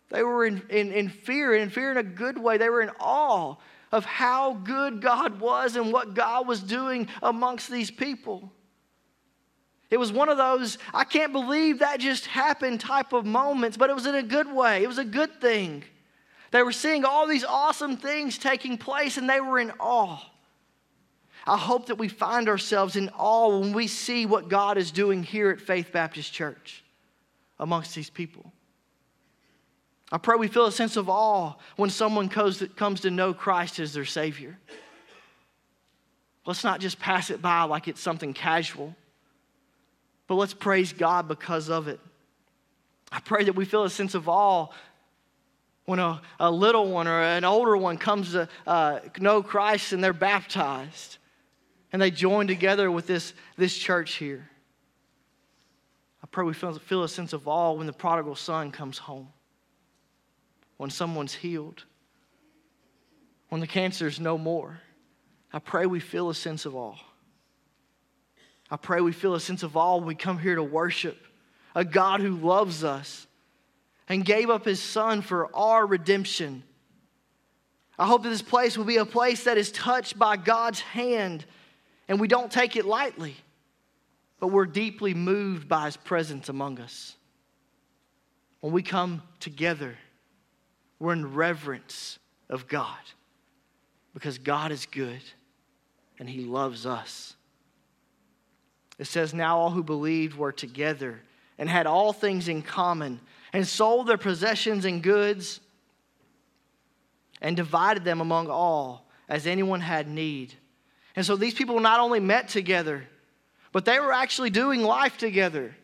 They 0.08 0.22
were 0.22 0.46
in, 0.46 0.62
in, 0.70 0.90
in 0.90 1.10
fear, 1.10 1.52
and 1.52 1.64
in 1.64 1.68
fear 1.68 1.90
in 1.90 1.98
a 1.98 2.02
good 2.02 2.38
way. 2.38 2.56
They 2.56 2.70
were 2.70 2.80
in 2.80 2.88
awe 2.98 3.56
of 3.92 4.06
how 4.06 4.54
good 4.54 5.02
God 5.02 5.40
was 5.40 5.76
and 5.76 5.92
what 5.92 6.14
God 6.14 6.48
was 6.48 6.60
doing 6.60 7.08
amongst 7.22 7.70
these 7.70 7.90
people. 7.90 8.50
It 9.90 9.98
was 9.98 10.10
one 10.10 10.30
of 10.30 10.38
those, 10.38 10.78
I 10.94 11.04
can't 11.04 11.34
believe 11.34 11.80
that 11.80 12.00
just 12.00 12.24
happened 12.28 12.80
type 12.80 13.12
of 13.12 13.26
moments, 13.26 13.76
but 13.76 13.90
it 13.90 13.94
was 13.94 14.06
in 14.06 14.14
a 14.14 14.22
good 14.22 14.50
way. 14.50 14.82
It 14.82 14.88
was 14.88 14.96
a 14.96 15.04
good 15.04 15.38
thing. 15.38 15.84
They 16.50 16.62
were 16.62 16.72
seeing 16.72 17.04
all 17.04 17.26
these 17.26 17.44
awesome 17.44 17.98
things 17.98 18.38
taking 18.38 18.78
place 18.78 19.18
and 19.18 19.28
they 19.28 19.42
were 19.42 19.58
in 19.58 19.70
awe. 19.78 20.30
I 21.46 21.58
hope 21.58 21.86
that 21.86 21.98
we 21.98 22.08
find 22.08 22.48
ourselves 22.48 22.96
in 22.96 23.10
awe 23.10 23.58
when 23.58 23.72
we 23.72 23.86
see 23.86 24.24
what 24.24 24.48
God 24.48 24.78
is 24.78 24.90
doing 24.90 25.22
here 25.22 25.50
at 25.50 25.60
Faith 25.60 25.92
Baptist 25.92 26.32
Church 26.32 26.82
amongst 27.58 27.94
these 27.94 28.08
people. 28.08 28.50
I 30.10 30.18
pray 30.18 30.36
we 30.36 30.48
feel 30.48 30.66
a 30.66 30.72
sense 30.72 30.96
of 30.96 31.08
awe 31.08 31.54
when 31.76 31.90
someone 31.90 32.28
comes 32.28 33.00
to 33.00 33.10
know 33.10 33.34
Christ 33.34 33.78
as 33.78 33.92
their 33.92 34.04
Savior. 34.04 34.58
Let's 36.46 36.64
not 36.64 36.80
just 36.80 36.98
pass 36.98 37.30
it 37.30 37.42
by 37.42 37.62
like 37.64 37.88
it's 37.88 38.00
something 38.00 38.32
casual, 38.32 38.94
but 40.26 40.36
let's 40.36 40.54
praise 40.54 40.92
God 40.92 41.28
because 41.28 41.68
of 41.68 41.88
it. 41.88 42.00
I 43.12 43.20
pray 43.20 43.44
that 43.44 43.54
we 43.54 43.64
feel 43.64 43.84
a 43.84 43.90
sense 43.90 44.14
of 44.14 44.28
awe 44.28 44.68
when 45.84 45.98
a, 45.98 46.22
a 46.40 46.50
little 46.50 46.90
one 46.90 47.06
or 47.06 47.20
an 47.20 47.44
older 47.44 47.76
one 47.76 47.98
comes 47.98 48.32
to 48.32 48.48
uh, 48.66 49.00
know 49.18 49.42
Christ 49.42 49.92
and 49.92 50.02
they're 50.02 50.12
baptized 50.14 51.18
and 51.94 52.02
they 52.02 52.10
join 52.10 52.48
together 52.48 52.90
with 52.90 53.06
this, 53.06 53.34
this 53.56 53.72
church 53.72 54.14
here. 54.14 54.50
I 56.24 56.26
pray 56.26 56.44
we 56.44 56.52
feel, 56.52 56.76
feel 56.76 57.04
a 57.04 57.08
sense 57.08 57.32
of 57.32 57.46
awe 57.46 57.70
when 57.70 57.86
the 57.86 57.92
prodigal 57.92 58.34
son 58.34 58.72
comes 58.72 58.98
home, 58.98 59.28
when 60.76 60.90
someone's 60.90 61.34
healed, 61.34 61.84
when 63.48 63.60
the 63.60 63.68
cancer's 63.68 64.18
no 64.18 64.36
more. 64.36 64.80
I 65.52 65.60
pray 65.60 65.86
we 65.86 66.00
feel 66.00 66.30
a 66.30 66.34
sense 66.34 66.66
of 66.66 66.74
awe. 66.74 66.98
I 68.72 68.76
pray 68.76 69.00
we 69.00 69.12
feel 69.12 69.36
a 69.36 69.40
sense 69.40 69.62
of 69.62 69.76
awe 69.76 69.98
when 69.98 70.08
we 70.08 70.16
come 70.16 70.40
here 70.40 70.56
to 70.56 70.64
worship 70.64 71.16
a 71.76 71.84
God 71.84 72.18
who 72.18 72.34
loves 72.34 72.82
us 72.82 73.28
and 74.08 74.24
gave 74.24 74.50
up 74.50 74.64
his 74.64 74.82
son 74.82 75.22
for 75.22 75.48
our 75.54 75.86
redemption. 75.86 76.64
I 77.96 78.06
hope 78.06 78.24
that 78.24 78.30
this 78.30 78.42
place 78.42 78.76
will 78.76 78.84
be 78.84 78.96
a 78.96 79.06
place 79.06 79.44
that 79.44 79.58
is 79.58 79.70
touched 79.70 80.18
by 80.18 80.36
God's 80.36 80.80
hand 80.80 81.46
and 82.08 82.20
we 82.20 82.28
don't 82.28 82.50
take 82.50 82.76
it 82.76 82.84
lightly, 82.84 83.36
but 84.40 84.48
we're 84.48 84.66
deeply 84.66 85.14
moved 85.14 85.68
by 85.68 85.86
his 85.86 85.96
presence 85.96 86.48
among 86.48 86.78
us. 86.80 87.16
When 88.60 88.72
we 88.72 88.82
come 88.82 89.22
together, 89.40 89.96
we're 90.98 91.12
in 91.12 91.34
reverence 91.34 92.18
of 92.48 92.68
God 92.68 92.98
because 94.14 94.38
God 94.38 94.72
is 94.72 94.86
good 94.86 95.20
and 96.18 96.28
he 96.28 96.40
loves 96.40 96.86
us. 96.86 97.34
It 98.98 99.06
says, 99.06 99.34
Now 99.34 99.58
all 99.58 99.70
who 99.70 99.82
believed 99.82 100.36
were 100.36 100.52
together 100.52 101.20
and 101.58 101.68
had 101.68 101.86
all 101.86 102.12
things 102.12 102.48
in 102.48 102.62
common 102.62 103.20
and 103.52 103.66
sold 103.66 104.06
their 104.06 104.18
possessions 104.18 104.84
and 104.84 105.02
goods 105.02 105.60
and 107.40 107.56
divided 107.56 108.04
them 108.04 108.20
among 108.20 108.48
all 108.48 109.06
as 109.28 109.46
anyone 109.46 109.80
had 109.80 110.08
need. 110.08 110.54
And 111.16 111.24
so 111.24 111.36
these 111.36 111.54
people 111.54 111.78
not 111.80 112.00
only 112.00 112.20
met 112.20 112.48
together, 112.48 113.06
but 113.72 113.84
they 113.84 113.98
were 114.00 114.12
actually 114.12 114.50
doing 114.50 114.82
life 114.82 115.16
together. 115.16 115.74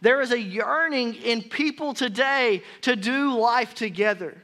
There 0.00 0.20
is 0.20 0.32
a 0.32 0.40
yearning 0.40 1.14
in 1.14 1.42
people 1.42 1.94
today 1.94 2.62
to 2.82 2.96
do 2.96 3.38
life 3.38 3.74
together. 3.74 4.36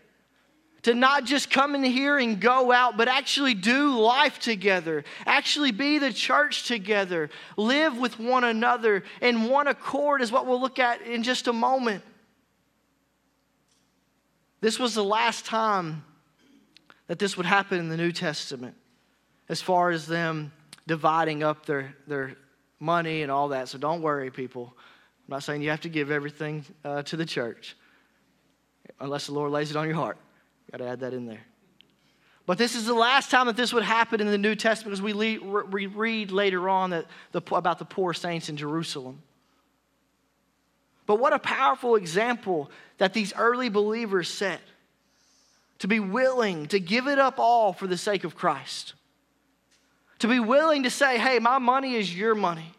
To 0.85 0.95
not 0.95 1.25
just 1.25 1.51
come 1.51 1.75
in 1.75 1.85
here 1.85 2.17
and 2.17 2.41
go 2.41 2.73
out, 2.73 2.97
but 2.97 3.07
actually 3.07 3.53
do 3.53 3.99
life 3.99 4.39
together. 4.39 5.05
Actually 5.27 5.73
be 5.73 5.99
the 5.99 6.13
church 6.13 6.67
together. 6.67 7.29
Live 7.59 7.99
with 7.99 8.19
one 8.19 8.45
another 8.45 9.05
in 9.21 9.45
one 9.45 9.67
accord, 9.67 10.23
is 10.23 10.33
what 10.33 10.47
we'll 10.47 10.61
look 10.61 10.79
at 10.79 11.03
in 11.03 11.23
just 11.23 11.49
a 11.49 11.53
moment. 11.53 12.03
This 14.63 14.79
was 14.79 14.95
the 14.95 15.05
last 15.05 15.45
time 15.45 16.05
that 17.09 17.19
this 17.19 17.37
would 17.37 17.47
happen 17.47 17.79
in 17.79 17.91
the 17.91 17.97
New 17.99 18.13
Testament 18.13 18.77
as 19.51 19.61
far 19.61 19.91
as 19.91 20.07
them 20.07 20.53
dividing 20.87 21.43
up 21.43 21.67
their, 21.67 21.93
their 22.07 22.37
money 22.79 23.23
and 23.23 23.33
all 23.33 23.49
that. 23.49 23.69
So 23.69 23.79
don't 23.79 24.01
worry, 24.01 24.31
people. 24.31 24.73
I'm 25.27 25.33
not 25.33 25.43
saying 25.43 25.61
you 25.61 25.71
have 25.71 25.81
to 25.81 25.89
give 25.89 26.13
everything 26.13 26.65
uh, 26.85 27.03
to 27.03 27.17
the 27.17 27.27
church 27.27 27.77
unless 29.01 29.27
the 29.27 29.33
Lord 29.33 29.51
lays 29.51 29.71
it 29.71 29.77
on 29.77 29.87
your 29.87 29.97
heart. 29.97 30.19
Got 30.71 30.79
to 30.79 30.87
add 30.87 31.01
that 31.01 31.13
in 31.13 31.27
there. 31.27 31.45
But 32.47 32.59
this 32.59 32.77
is 32.77 32.87
the 32.87 32.95
last 32.95 33.31
time 33.31 33.47
that 33.47 33.57
this 33.57 33.73
would 33.73 33.83
happen 33.83 34.21
in 34.21 34.29
the 34.29 34.39
New 34.39 34.55
Testament 34.55 34.97
because 34.97 35.03
we, 35.03 35.39
we 35.39 35.87
read 35.87 36.31
later 36.31 36.69
on 36.69 36.91
that 36.91 37.07
the, 37.33 37.43
about 37.53 37.81
the 37.81 37.85
poor 37.85 38.15
saints 38.15 38.49
in 38.49 38.57
Jerusalem. 38.57 39.21
But 41.07 41.19
what 41.19 41.33
a 41.33 41.41
powerful 41.41 41.97
example 41.97 42.71
that 42.99 43.15
these 43.15 43.33
early 43.35 43.69
believers 43.69 44.29
set 44.29 44.61
to 45.81 45.89
be 45.89 45.99
willing 45.99 46.67
to 46.67 46.79
give 46.79 47.09
it 47.09 47.19
up 47.19 47.41
all 47.41 47.73
for 47.73 47.89
the 47.89 47.99
sake 47.99 48.23
of 48.23 48.37
Christ. 48.37 48.95
To 50.21 50.29
be 50.29 50.41
willing 50.41 50.85
to 50.85 50.91
say, 50.91 51.19
hey, 51.19 51.39
my 51.39 51.59
money 51.59 51.95
is 51.95 52.15
your 52.15 52.35
money. 52.35 52.73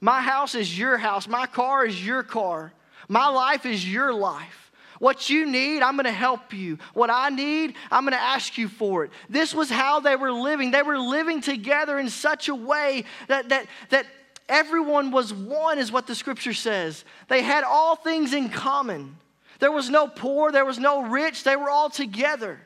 My 0.00 0.22
house 0.22 0.54
is 0.54 0.76
your 0.78 0.96
house. 0.96 1.28
My 1.28 1.46
car 1.46 1.84
is 1.84 2.04
your 2.04 2.22
car. 2.22 2.72
My 3.08 3.28
life 3.28 3.66
is 3.66 3.86
your 3.86 4.14
life. 4.14 4.72
What 4.98 5.30
you 5.30 5.50
need, 5.50 5.82
I'm 5.82 5.96
going 5.96 6.04
to 6.04 6.12
help 6.12 6.52
you. 6.52 6.78
What 6.94 7.10
I 7.10 7.30
need, 7.30 7.74
I'm 7.90 8.04
going 8.04 8.12
to 8.12 8.22
ask 8.22 8.58
you 8.58 8.68
for 8.68 9.04
it. 9.04 9.10
This 9.28 9.54
was 9.54 9.70
how 9.70 10.00
they 10.00 10.14
were 10.14 10.32
living. 10.32 10.70
They 10.70 10.82
were 10.82 10.98
living 10.98 11.40
together 11.40 11.98
in 11.98 12.08
such 12.08 12.48
a 12.48 12.54
way 12.54 13.04
that, 13.26 13.48
that, 13.48 13.66
that 13.88 14.06
everyone 14.48 15.10
was 15.10 15.32
one, 15.32 15.78
is 15.78 15.90
what 15.90 16.06
the 16.06 16.14
scripture 16.14 16.52
says. 16.52 17.04
They 17.28 17.42
had 17.42 17.64
all 17.64 17.96
things 17.96 18.34
in 18.34 18.50
common. 18.50 19.16
There 19.58 19.72
was 19.72 19.90
no 19.90 20.06
poor, 20.06 20.52
there 20.52 20.64
was 20.64 20.78
no 20.78 21.02
rich, 21.02 21.44
they 21.44 21.56
were 21.56 21.70
all 21.70 21.90
together. 21.90 22.60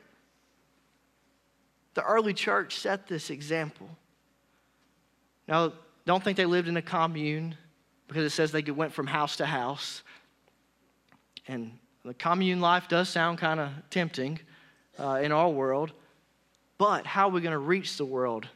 The 1.95 2.03
early 2.03 2.33
church 2.33 2.77
set 2.77 3.07
this 3.07 3.29
example. 3.29 3.89
Now, 5.47 5.73
don't 6.05 6.23
think 6.23 6.37
they 6.37 6.45
lived 6.45 6.67
in 6.67 6.77
a 6.77 6.81
commune 6.81 7.57
because 8.07 8.23
it 8.25 8.29
says 8.29 8.51
they 8.51 8.61
went 8.61 8.93
from 8.93 9.07
house 9.07 9.37
to 9.37 9.45
house. 9.45 10.03
And 11.47 11.77
the 12.03 12.13
commune 12.13 12.61
life 12.61 12.87
does 12.87 13.09
sound 13.09 13.39
kind 13.39 13.59
of 13.59 13.71
tempting 13.89 14.39
uh, 14.99 15.19
in 15.23 15.31
our 15.31 15.49
world. 15.49 15.93
But 16.77 17.05
how 17.05 17.27
are 17.27 17.31
we 17.31 17.41
going 17.41 17.53
to 17.53 17.57
reach 17.57 17.97
the 17.97 18.05
world 18.05 18.47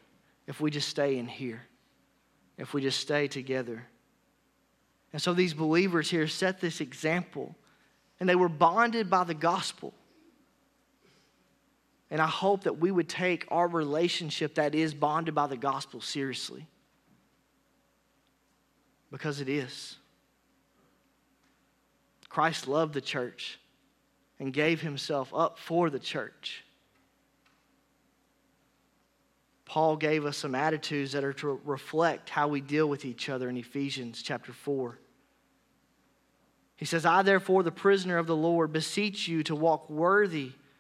if 0.46 0.60
we 0.60 0.70
just 0.70 0.90
stay 0.90 1.18
in 1.18 1.28
here? 1.28 1.62
If 2.58 2.74
we 2.74 2.82
just 2.82 3.00
stay 3.00 3.28
together? 3.28 3.88
And 5.14 5.22
so 5.22 5.34
these 5.34 5.54
believers 5.54 6.10
here 6.10 6.28
set 6.28 6.60
this 6.60 6.82
example, 6.82 7.56
and 8.20 8.28
they 8.28 8.36
were 8.36 8.50
bonded 8.50 9.10
by 9.10 9.24
the 9.24 9.34
gospel. 9.34 9.94
And 12.12 12.22
I 12.22 12.28
hope 12.28 12.64
that 12.64 12.80
we 12.80 12.92
would 12.92 13.08
take 13.08 13.46
our 13.50 13.68
relationship 13.68 14.56
that 14.56 14.74
is 14.74 14.94
bonded 14.94 15.36
by 15.36 15.48
the 15.48 15.58
gospel 15.58 16.02
seriously. 16.02 16.68
Because 19.12 19.42
it 19.42 19.50
is. 19.50 19.98
Christ 22.30 22.68
loved 22.68 22.94
the 22.94 23.02
church 23.02 23.60
and 24.40 24.54
gave 24.54 24.82
himself 24.82 25.34
up 25.34 25.60
for 25.60 25.90
the 25.90 26.00
church. 26.00 26.64
Paul 29.66 29.98
gave 29.98 30.26
us 30.26 30.38
some 30.38 30.56
attitudes 30.56 31.12
that 31.12 31.24
are 31.24 31.34
to 31.34 31.60
reflect 31.64 32.30
how 32.30 32.48
we 32.48 32.60
deal 32.60 32.90
with 32.90 33.06
each 33.06 33.30
other 33.30 33.50
in 33.50 33.58
Ephesians 33.58 34.24
chapter 34.24 34.52
4. 34.52 34.98
He 36.76 36.86
says, 36.86 37.06
I, 37.06 37.22
therefore, 37.22 37.62
the 37.62 37.72
prisoner 37.72 38.18
of 38.18 38.26
the 38.26 38.36
Lord, 38.36 38.72
beseech 38.72 39.28
you 39.28 39.44
to 39.44 39.56
walk 39.56 39.90
worthy 39.90 40.54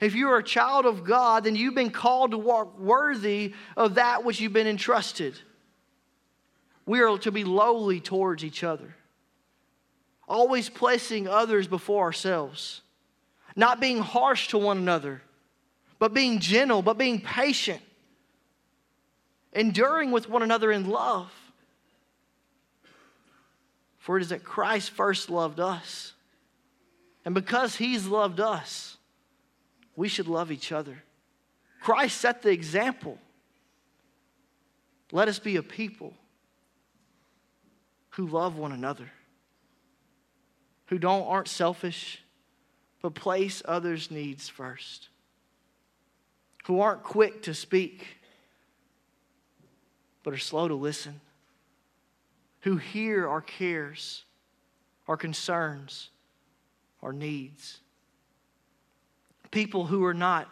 If 0.00 0.14
you 0.14 0.30
are 0.30 0.38
a 0.38 0.42
child 0.42 0.86
of 0.86 1.04
God, 1.04 1.44
then 1.44 1.56
you've 1.56 1.74
been 1.74 1.90
called 1.90 2.30
to 2.30 2.38
walk 2.38 2.78
worthy 2.78 3.52
of 3.76 3.96
that 3.96 4.24
which 4.24 4.40
you've 4.40 4.52
been 4.52 4.66
entrusted. 4.66 5.34
We 6.86 7.00
are 7.00 7.18
to 7.18 7.30
be 7.30 7.44
lowly 7.44 8.00
towards 8.00 8.42
each 8.42 8.64
other, 8.64 8.96
always 10.26 10.70
placing 10.70 11.28
others 11.28 11.68
before 11.68 12.04
ourselves, 12.04 12.80
not 13.54 13.78
being 13.78 13.98
harsh 13.98 14.48
to 14.48 14.58
one 14.58 14.78
another, 14.78 15.20
but 15.98 16.14
being 16.14 16.40
gentle, 16.40 16.80
but 16.80 16.96
being 16.96 17.20
patient, 17.20 17.82
enduring 19.52 20.12
with 20.12 20.30
one 20.30 20.42
another 20.42 20.72
in 20.72 20.88
love. 20.88 21.30
For 23.98 24.16
it 24.16 24.22
is 24.22 24.30
that 24.30 24.42
Christ 24.42 24.90
first 24.90 25.28
loved 25.28 25.60
us. 25.60 26.14
And 27.26 27.34
because 27.34 27.76
he's 27.76 28.06
loved 28.06 28.40
us, 28.40 28.96
we 30.00 30.08
should 30.08 30.28
love 30.28 30.50
each 30.50 30.72
other. 30.72 31.02
Christ 31.82 32.16
set 32.22 32.40
the 32.40 32.48
example. 32.48 33.18
Let 35.12 35.28
us 35.28 35.38
be 35.38 35.56
a 35.56 35.62
people 35.62 36.14
who 38.08 38.26
love 38.26 38.56
one 38.56 38.72
another, 38.72 39.10
who 40.86 40.98
don't 40.98 41.26
aren't 41.26 41.48
selfish, 41.48 42.22
but 43.02 43.12
place 43.12 43.60
others' 43.66 44.10
needs 44.10 44.48
first, 44.48 45.10
who 46.64 46.80
aren't 46.80 47.02
quick 47.02 47.42
to 47.42 47.52
speak, 47.52 48.06
but 50.22 50.32
are 50.32 50.38
slow 50.38 50.66
to 50.66 50.74
listen, 50.74 51.20
who 52.60 52.78
hear 52.78 53.28
our 53.28 53.42
cares, 53.42 54.24
our 55.06 55.18
concerns, 55.18 56.08
our 57.02 57.12
needs 57.12 57.80
people 59.50 59.86
who 59.86 60.04
are 60.04 60.14
not 60.14 60.48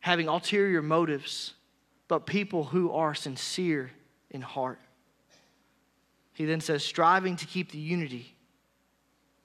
having 0.00 0.28
ulterior 0.28 0.82
motives, 0.82 1.54
but 2.08 2.26
people 2.26 2.64
who 2.64 2.92
are 2.92 3.14
sincere 3.14 3.90
in 4.30 4.40
heart. 4.40 4.80
He 6.32 6.44
then 6.44 6.60
says, 6.60 6.84
striving 6.84 7.36
to 7.36 7.46
keep 7.46 7.70
the 7.70 7.78
unity, 7.78 8.34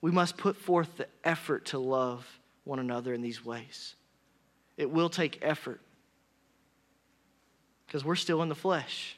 we 0.00 0.10
must 0.10 0.36
put 0.36 0.56
forth 0.56 0.96
the 0.96 1.06
effort 1.24 1.66
to 1.66 1.78
love 1.78 2.26
one 2.64 2.78
another 2.78 3.14
in 3.14 3.22
these 3.22 3.44
ways. 3.44 3.94
It 4.76 4.90
will 4.90 5.08
take 5.08 5.38
effort 5.42 5.80
because 7.86 8.04
we're 8.04 8.16
still 8.16 8.42
in 8.42 8.48
the 8.48 8.54
flesh 8.54 9.16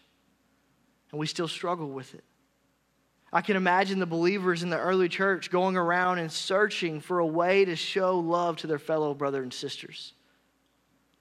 and 1.11 1.19
we 1.19 1.27
still 1.27 1.49
struggle 1.49 1.89
with 1.89 2.15
it. 2.15 2.25
I 3.33 3.43
can 3.43 3.57
imagine 3.57 4.01
the 4.01 4.07
believers 4.07 4.63
in 4.63 4.71
the 4.71 4.79
early 4.79 5.09
church 5.09 5.51
going 5.51 5.77
around 5.77 6.19
and 6.19 6.33
searching 6.33 7.01
for 7.01 7.21
a 7.21 7.27
way 7.27 7.65
to 7.65 7.77
show 7.77 8.19
love 8.19 8.57
to 8.59 8.67
their 8.67 8.79
fellow 8.79 9.15
brother 9.15 9.43
and 9.43 9.53
sisters 9.53 10.15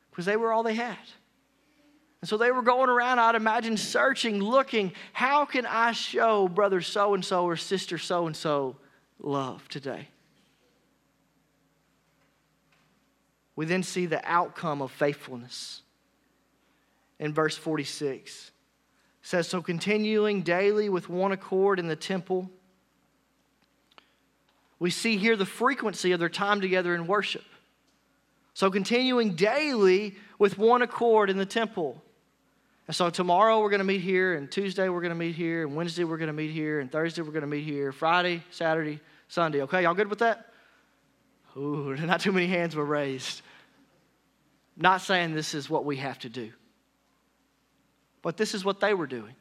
because 0.10 0.26
they 0.26 0.36
were 0.36 0.52
all 0.52 0.63
they 0.63 0.74
had. 0.74 0.98
And 2.22 2.28
so 2.28 2.36
they 2.36 2.52
were 2.52 2.63
going 2.63 2.89
around, 2.89 3.19
I'd 3.19 3.36
imagine, 3.36 3.78
searching, 3.78 4.41
looking, 4.41 4.91
how 5.13 5.45
can 5.45 5.65
I 5.65 5.93
show 5.93 6.48
brother 6.48 6.82
so 6.82 7.13
and 7.13 7.24
so 7.24 7.45
or 7.45 7.56
sister 7.56 7.98
so 7.98 8.28
and 8.28 8.36
so 8.36 8.76
love 9.19 9.67
today? 9.69 10.10
We 13.56 13.65
then 13.65 13.84
see 13.84 14.06
the 14.06 14.22
outcome 14.26 14.82
of 14.82 14.91
faithfulness 14.91 15.82
in 17.19 17.34
verse 17.34 17.56
46 17.56 18.52
says, 19.30 19.48
So 19.48 19.62
continuing 19.62 20.42
daily 20.42 20.89
with 20.89 21.08
one 21.08 21.32
accord 21.32 21.78
in 21.78 21.88
the 21.88 21.96
temple, 21.96 22.50
we 24.80 24.89
see 24.89 25.18
here 25.18 25.36
the 25.36 25.46
frequency 25.46 26.13
of 26.13 26.20
their 26.20 26.30
time 26.30 26.62
together 26.62 26.96
in 26.96 27.06
worship. 27.06 27.44
So 28.56 28.72
continuing 28.72 29.36
daily 29.36 30.15
with 30.39 30.58
one 30.58 30.82
accord 30.82 31.30
in 31.30 31.38
the 31.38 31.46
temple. 31.46 32.02
And 32.88 32.96
so 32.96 33.12
tomorrow 33.12 33.62
we're 33.62 33.70
going 33.70 33.82
to 33.82 33.86
meet 33.86 34.02
here, 34.02 34.34
and 34.34 34.50
Tuesday 34.50 34.89
we're 34.89 35.02
going 35.02 35.12
to 35.12 35.15
meet 35.15 35.36
here, 35.36 35.62
and 35.62 35.76
Wednesday 35.76 36.06
we're 36.06 36.18
going 36.18 36.28
to 36.28 36.34
meet 36.34 36.50
here, 36.50 36.80
and 36.80 36.92
Thursday 36.92 37.22
we're 37.22 37.30
going 37.30 37.42
to 37.42 37.48
meet 37.48 37.63
here, 37.63 37.92
Friday, 37.92 38.42
Saturday, 38.50 39.00
Sunday. 39.28 39.62
Okay, 39.62 39.84
y'all 39.84 39.94
good 39.94 40.10
with 40.10 40.20
that? 40.20 40.52
Ooh, 41.56 41.96
not 42.00 42.22
too 42.22 42.32
many 42.32 42.48
hands 42.48 42.76
were 42.76 42.84
raised. 42.84 43.44
Not 44.76 45.02
saying 45.02 45.36
this 45.36 45.54
is 45.54 45.70
what 45.70 45.86
we 45.86 45.98
have 45.98 46.18
to 46.20 46.30
do. 46.30 46.52
But 48.22 48.38
this 48.38 48.54
is 48.54 48.66
what 48.66 48.80
they 48.80 48.94
were 48.94 49.08
doing. 49.08 49.36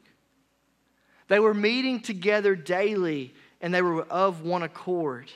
They 1.27 1.39
were 1.39 1.53
meeting 1.53 2.01
together 2.01 2.55
daily 2.55 3.33
and 3.61 3.73
they 3.73 3.81
were 3.81 4.03
of 4.03 4.41
one 4.41 4.63
accord. 4.63 5.31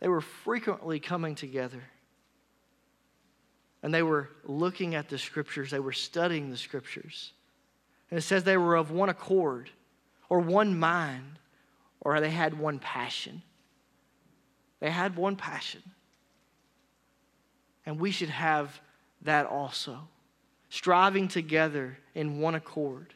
They 0.00 0.08
were 0.08 0.20
frequently 0.20 1.00
coming 1.00 1.34
together. 1.34 1.82
And 3.82 3.94
they 3.94 4.02
were 4.02 4.30
looking 4.44 4.94
at 4.94 5.08
the 5.08 5.18
scriptures, 5.18 5.70
they 5.70 5.78
were 5.78 5.92
studying 5.92 6.50
the 6.50 6.56
scriptures. 6.56 7.32
And 8.10 8.18
it 8.18 8.22
says 8.22 8.44
they 8.44 8.56
were 8.56 8.76
of 8.76 8.90
one 8.90 9.08
accord, 9.08 9.70
or 10.28 10.40
one 10.40 10.78
mind, 10.78 11.38
or 12.00 12.20
they 12.20 12.30
had 12.30 12.58
one 12.58 12.78
passion. 12.78 13.42
They 14.80 14.90
had 14.90 15.16
one 15.16 15.36
passion. 15.36 15.82
And 17.84 17.98
we 17.98 18.10
should 18.10 18.28
have 18.28 18.80
that 19.22 19.46
also 19.46 20.08
striving 20.70 21.28
together 21.28 21.98
in 22.14 22.40
one 22.40 22.54
accord, 22.54 23.14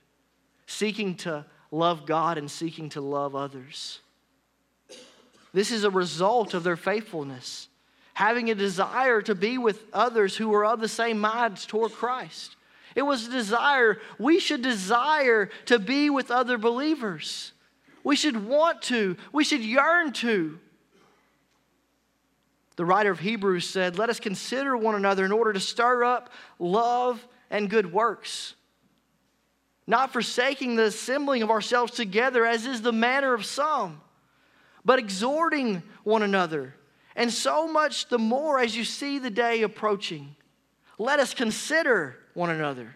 seeking 0.67 1.15
to 1.17 1.45
love 1.71 2.07
God 2.07 2.39
and 2.39 2.51
seeking 2.51 2.89
to 2.91 3.01
love 3.01 3.35
others. 3.35 4.01
This 5.53 5.71
is 5.71 5.85
a 5.85 5.91
result 5.91 6.55
of 6.55 6.63
their 6.63 6.77
faithfulness, 6.77 7.69
having 8.15 8.51
a 8.51 8.55
desire 8.55 9.21
to 9.23 9.35
be 9.35 9.59
with 9.59 9.85
others 9.93 10.37
who 10.37 10.55
are 10.55 10.65
of 10.65 10.81
the 10.81 10.89
same 10.89 11.19
minds 11.19 11.67
toward 11.67 11.93
Christ. 11.93 12.57
It 12.95 13.03
was 13.03 13.27
a 13.27 13.31
desire, 13.31 13.99
we 14.19 14.41
should 14.41 14.63
desire 14.63 15.51
to 15.67 15.79
be 15.79 16.11
with 16.11 16.31
other 16.31 16.59
believers. 16.59 17.53
We 18.03 18.17
should 18.17 18.47
want 18.47 18.83
to, 18.83 19.17
we 19.33 19.45
should 19.45 19.61
yearn 19.61 20.13
to. 20.15 20.59
The 22.77 22.85
writer 22.85 23.11
of 23.11 23.21
Hebrews 23.21 23.69
said, 23.69 23.99
Let 23.99 24.09
us 24.09 24.19
consider 24.19 24.77
one 24.77 24.95
another 24.95 25.25
in 25.25 25.33
order 25.33 25.53
to 25.53 25.61
stir 25.61 26.03
up 26.05 26.31
love 26.59 27.25
and 27.51 27.69
good 27.69 27.93
works, 27.93 28.55
not 29.87 30.13
forsaking 30.13 30.77
the 30.77 30.85
assembling 30.85 31.43
of 31.43 31.51
ourselves 31.51 31.93
together, 31.93 32.47
as 32.47 32.65
is 32.65 32.83
the 32.83 32.93
manner 32.93 33.35
of 33.35 33.45
some, 33.45 34.01
but 34.85 34.99
exhorting 34.99 35.83
one 36.05 36.23
another, 36.23 36.75
and 37.17 37.33
so 37.33 37.67
much 37.67 38.09
the 38.09 38.19
more 38.19 38.61
as 38.61 38.77
you 38.77 38.85
see 38.85 39.19
the 39.19 39.31
day 39.31 39.63
approaching. 39.63 40.37
Let 40.97 41.19
us 41.19 41.35
consider 41.35 42.17
one 42.35 42.51
another 42.51 42.95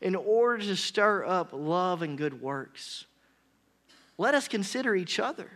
in 0.00 0.14
order 0.14 0.64
to 0.64 0.76
stir 0.76 1.24
up 1.24 1.50
love 1.52 2.02
and 2.02 2.16
good 2.16 2.40
works. 2.40 3.04
Let 4.18 4.34
us 4.34 4.48
consider 4.48 4.94
each 4.96 5.20
other 5.20 5.50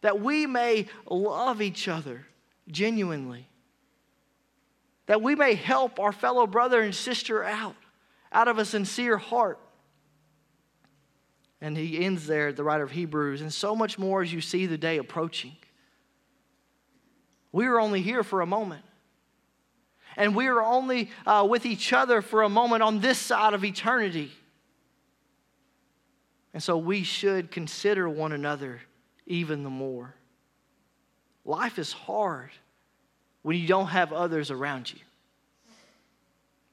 that 0.00 0.20
we 0.20 0.46
may 0.46 0.86
love 1.06 1.60
each 1.60 1.88
other 1.88 2.26
genuinely 2.68 3.49
that 5.10 5.22
we 5.22 5.34
may 5.34 5.54
help 5.54 5.98
our 5.98 6.12
fellow 6.12 6.46
brother 6.46 6.82
and 6.82 6.94
sister 6.94 7.42
out, 7.42 7.74
out 8.30 8.46
of 8.46 8.58
a 8.58 8.64
sincere 8.64 9.18
heart. 9.18 9.58
And 11.60 11.76
he 11.76 12.04
ends 12.04 12.28
there, 12.28 12.52
the 12.52 12.62
writer 12.62 12.84
of 12.84 12.92
Hebrews, 12.92 13.40
and 13.40 13.52
so 13.52 13.74
much 13.74 13.98
more 13.98 14.22
as 14.22 14.32
you 14.32 14.40
see 14.40 14.66
the 14.66 14.78
day 14.78 14.98
approaching. 14.98 15.56
We 17.50 17.66
are 17.66 17.80
only 17.80 18.02
here 18.02 18.22
for 18.22 18.40
a 18.40 18.46
moment. 18.46 18.84
And 20.16 20.36
we 20.36 20.46
are 20.46 20.62
only 20.62 21.10
uh, 21.26 21.44
with 21.50 21.66
each 21.66 21.92
other 21.92 22.22
for 22.22 22.42
a 22.42 22.48
moment 22.48 22.84
on 22.84 23.00
this 23.00 23.18
side 23.18 23.52
of 23.52 23.64
eternity. 23.64 24.30
And 26.54 26.62
so 26.62 26.78
we 26.78 27.02
should 27.02 27.50
consider 27.50 28.08
one 28.08 28.30
another 28.30 28.80
even 29.26 29.64
the 29.64 29.70
more. 29.70 30.14
Life 31.44 31.80
is 31.80 31.92
hard 31.92 32.52
when 33.42 33.56
you 33.56 33.66
don't 33.66 33.86
have 33.86 34.12
others 34.12 34.50
around 34.50 34.92
you. 34.92 35.00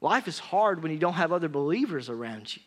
Life 0.00 0.28
is 0.28 0.38
hard 0.38 0.82
when 0.82 0.92
you 0.92 0.98
don't 0.98 1.14
have 1.14 1.32
other 1.32 1.48
believers 1.48 2.08
around 2.08 2.54
you. 2.54 2.62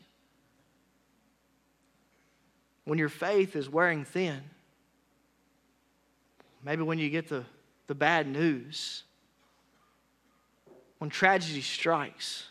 When 2.83 2.99
your 2.99 3.09
faith 3.09 3.55
is 3.55 3.69
wearing 3.69 4.03
thin. 4.03 4.41
Maybe 6.63 6.83
when 6.83 6.99
you 6.99 7.09
get 7.09 7.29
the, 7.29 7.45
the 7.87 7.95
bad 7.95 8.27
news. 8.27 9.03
When 10.97 11.09
tragedy 11.09 11.61
strikes. 11.61 12.47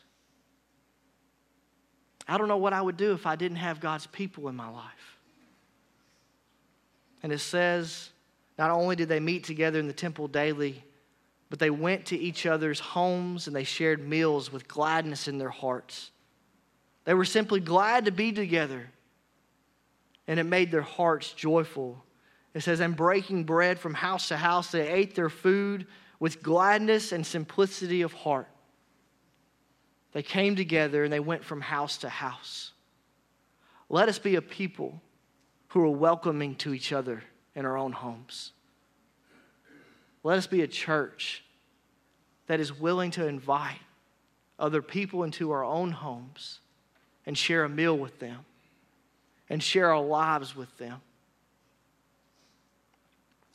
I 2.26 2.38
don't 2.38 2.48
know 2.48 2.56
what 2.56 2.72
I 2.72 2.80
would 2.80 2.96
do 2.96 3.12
if 3.12 3.26
I 3.26 3.36
didn't 3.36 3.58
have 3.58 3.80
God's 3.80 4.06
people 4.06 4.48
in 4.48 4.56
my 4.56 4.68
life. 4.68 5.18
And 7.22 7.32
it 7.32 7.40
says, 7.40 8.10
not 8.56 8.70
only 8.70 8.96
did 8.96 9.08
they 9.08 9.20
meet 9.20 9.44
together 9.44 9.78
in 9.78 9.88
the 9.88 9.92
temple 9.92 10.28
daily, 10.28 10.82
but 11.50 11.58
they 11.58 11.70
went 11.70 12.06
to 12.06 12.16
each 12.16 12.46
other's 12.46 12.80
homes 12.80 13.46
and 13.46 13.54
they 13.54 13.64
shared 13.64 14.08
meals 14.08 14.52
with 14.52 14.68
gladness 14.68 15.28
in 15.28 15.36
their 15.36 15.50
hearts. 15.50 16.12
They 17.04 17.14
were 17.14 17.24
simply 17.24 17.60
glad 17.60 18.04
to 18.04 18.12
be 18.12 18.30
together, 18.32 18.88
and 20.28 20.38
it 20.38 20.44
made 20.44 20.70
their 20.70 20.80
hearts 20.80 21.32
joyful. 21.32 22.04
It 22.54 22.62
says, 22.62 22.80
and 22.80 22.96
breaking 22.96 23.44
bread 23.44 23.78
from 23.78 23.94
house 23.94 24.28
to 24.28 24.36
house, 24.36 24.70
they 24.70 24.88
ate 24.88 25.14
their 25.14 25.28
food 25.28 25.86
with 26.20 26.42
gladness 26.42 27.10
and 27.10 27.26
simplicity 27.26 28.02
of 28.02 28.12
heart. 28.12 28.48
They 30.12 30.22
came 30.22 30.54
together 30.54 31.04
and 31.04 31.12
they 31.12 31.20
went 31.20 31.44
from 31.44 31.60
house 31.60 31.98
to 31.98 32.08
house. 32.08 32.72
Let 33.88 34.08
us 34.08 34.18
be 34.18 34.36
a 34.36 34.42
people 34.42 35.00
who 35.68 35.82
are 35.82 35.90
welcoming 35.90 36.56
to 36.56 36.74
each 36.74 36.92
other 36.92 37.22
in 37.54 37.64
our 37.64 37.76
own 37.76 37.92
homes. 37.92 38.52
Let 40.22 40.38
us 40.38 40.46
be 40.46 40.62
a 40.62 40.68
church 40.68 41.42
that 42.46 42.60
is 42.60 42.78
willing 42.78 43.10
to 43.12 43.26
invite 43.26 43.78
other 44.58 44.82
people 44.82 45.24
into 45.24 45.50
our 45.52 45.64
own 45.64 45.92
homes 45.92 46.60
and 47.24 47.36
share 47.36 47.64
a 47.64 47.68
meal 47.68 47.96
with 47.96 48.18
them 48.18 48.44
and 49.48 49.62
share 49.62 49.92
our 49.92 50.02
lives 50.02 50.54
with 50.54 50.76
them. 50.78 51.00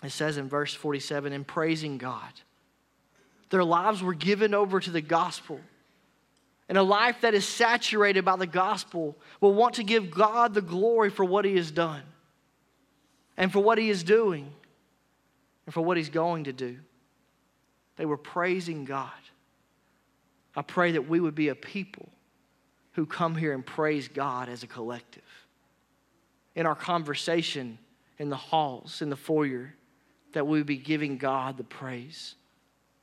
It 0.04 0.12
says 0.12 0.38
in 0.38 0.50
verse 0.50 0.74
47 0.74 1.34
in 1.34 1.44
praising 1.44 1.98
God, 1.98 2.32
their 3.50 3.64
lives 3.64 4.02
were 4.02 4.14
given 4.14 4.54
over 4.54 4.80
to 4.80 4.92
the 4.92 5.02
gospel. 5.02 5.60
And 6.68 6.78
a 6.78 6.84
life 6.84 7.22
that 7.22 7.36
is 7.36 7.48
saturated 7.48 8.26
by 8.26 8.36
the 8.36 8.48
gospel 8.48 9.16
will 9.40 9.54
want 9.54 9.76
to 9.76 9.84
give 9.84 10.10
God 10.10 10.54
the 10.54 10.62
glory 10.62 11.12
for 11.12 11.24
what 11.24 11.46
he 11.46 11.56
has 11.58 11.70
done 11.70 12.02
and 13.38 13.52
for 13.52 13.60
what 13.60 13.78
he 13.78 13.90
is 13.90 14.04
doing 14.04 14.52
and 15.66 15.74
for 15.74 15.82
what 15.82 15.98
he's 15.98 16.10
going 16.10 16.46
to 16.46 16.54
do. 16.54 16.78
They 17.98 18.06
were 18.06 18.18
praising 18.18 18.86
God. 18.86 19.12
I 20.56 20.62
pray 20.62 20.94
that 20.94 21.08
we 21.08 21.20
would 21.20 21.36
be 21.36 21.50
a 21.50 21.56
people 21.56 22.10
who 22.94 23.06
come 23.06 23.36
here 23.36 23.54
and 23.54 23.66
praise 23.66 24.08
God 24.08 24.48
as 24.48 24.64
a 24.64 24.68
collective. 24.68 25.24
In 26.56 26.66
our 26.66 26.76
conversation, 26.76 27.78
in 28.18 28.30
the 28.30 28.38
halls, 28.38 29.02
in 29.02 29.10
the 29.10 29.16
foyer, 29.16 29.74
that 30.34 30.48
we 30.48 30.58
would 30.58 30.68
be 30.68 30.78
giving 30.78 31.18
God 31.18 31.58
the 31.58 31.64
praise, 31.64 32.36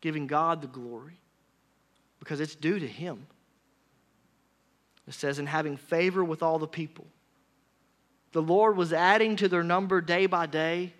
giving 0.01 0.27
God 0.27 0.63
the 0.63 0.69
glory, 0.69 1.21
because 2.19 2.41
it's 2.41 2.55
due 2.55 2.79
to 2.79 2.87
Him. 2.87 3.27
It 5.07 5.15
says, 5.15 5.39
in 5.39 5.47
having 5.47 5.77
favor 5.77 6.25
with 6.25 6.43
all 6.43 6.59
the 6.59 6.67
people. 6.67 7.07
The 8.33 8.43
Lord 8.43 8.77
was 8.77 8.93
adding 8.93 9.37
to 9.37 9.49
their 9.49 9.65
number 9.65 10.01
day 10.01 10.27
by 10.27 10.47
day. 10.47 10.95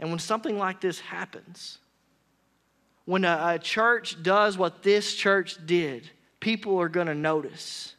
And 0.00 0.10
when 0.10 0.18
something 0.18 0.58
like 0.58 0.80
this 0.80 1.00
happens, 1.00 1.78
when 3.04 3.24
a, 3.24 3.54
a 3.54 3.58
church 3.58 4.22
does 4.22 4.56
what 4.56 4.82
this 4.82 5.14
church 5.14 5.56
did, 5.66 6.08
people 6.40 6.78
are 6.78 6.88
going 6.88 7.06
to 7.06 7.14
notice. 7.14 7.94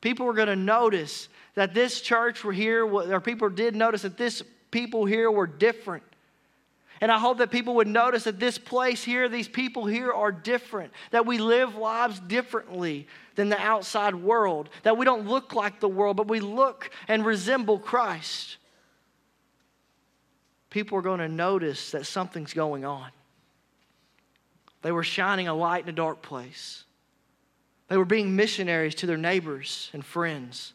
People 0.00 0.26
are 0.28 0.32
going 0.32 0.48
to 0.48 0.56
notice 0.56 1.28
that 1.54 1.74
this 1.74 2.00
church 2.00 2.44
were 2.44 2.52
here, 2.52 2.84
or 2.86 3.20
people 3.20 3.48
did 3.48 3.74
notice 3.74 4.02
that 4.02 4.16
this 4.16 4.42
people 4.70 5.04
here 5.04 5.30
were 5.30 5.46
different. 5.46 6.04
And 7.00 7.10
I 7.10 7.18
hope 7.18 7.38
that 7.38 7.50
people 7.50 7.76
would 7.76 7.88
notice 7.88 8.24
that 8.24 8.38
this 8.38 8.58
place 8.58 9.02
here, 9.02 9.28
these 9.28 9.48
people 9.48 9.86
here 9.86 10.12
are 10.12 10.30
different, 10.30 10.92
that 11.12 11.24
we 11.24 11.38
live 11.38 11.74
lives 11.74 12.20
differently 12.20 13.08
than 13.36 13.48
the 13.48 13.58
outside 13.58 14.14
world, 14.14 14.68
that 14.82 14.98
we 14.98 15.06
don't 15.06 15.26
look 15.26 15.54
like 15.54 15.80
the 15.80 15.88
world, 15.88 16.18
but 16.18 16.28
we 16.28 16.40
look 16.40 16.90
and 17.08 17.24
resemble 17.24 17.78
Christ. 17.78 18.58
People 20.70 20.96
are 20.98 21.02
going 21.02 21.18
to 21.18 21.28
notice 21.28 21.90
that 21.90 22.06
something's 22.06 22.54
going 22.54 22.84
on. 22.84 23.10
They 24.82 24.92
were 24.92 25.02
shining 25.02 25.48
a 25.48 25.54
light 25.54 25.82
in 25.82 25.90
a 25.90 25.92
dark 25.92 26.22
place. 26.22 26.84
They 27.88 27.96
were 27.96 28.04
being 28.04 28.36
missionaries 28.36 28.94
to 28.96 29.06
their 29.06 29.16
neighbors 29.16 29.90
and 29.92 30.04
friends. 30.04 30.72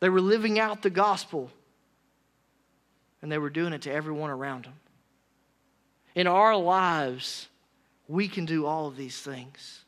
They 0.00 0.08
were 0.08 0.22
living 0.22 0.58
out 0.58 0.82
the 0.82 0.90
gospel, 0.90 1.50
and 3.20 3.30
they 3.30 3.38
were 3.38 3.50
doing 3.50 3.74
it 3.74 3.82
to 3.82 3.92
everyone 3.92 4.30
around 4.30 4.64
them. 4.64 4.74
In 6.14 6.26
our 6.26 6.56
lives, 6.56 7.48
we 8.08 8.26
can 8.26 8.46
do 8.46 8.64
all 8.64 8.86
of 8.86 8.96
these 8.96 9.20
things. 9.20 9.84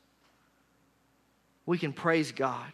We 1.65 1.79
can 1.79 1.91
praise 1.91 2.31
God. 2.31 2.71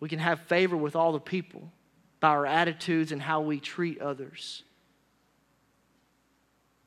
We 0.00 0.08
can 0.08 0.18
have 0.18 0.40
favor 0.40 0.76
with 0.76 0.96
all 0.96 1.12
the 1.12 1.20
people 1.20 1.70
by 2.26 2.30
our 2.30 2.44
attitudes 2.44 3.12
and 3.12 3.22
how 3.22 3.40
we 3.40 3.60
treat 3.60 4.00
others. 4.00 4.64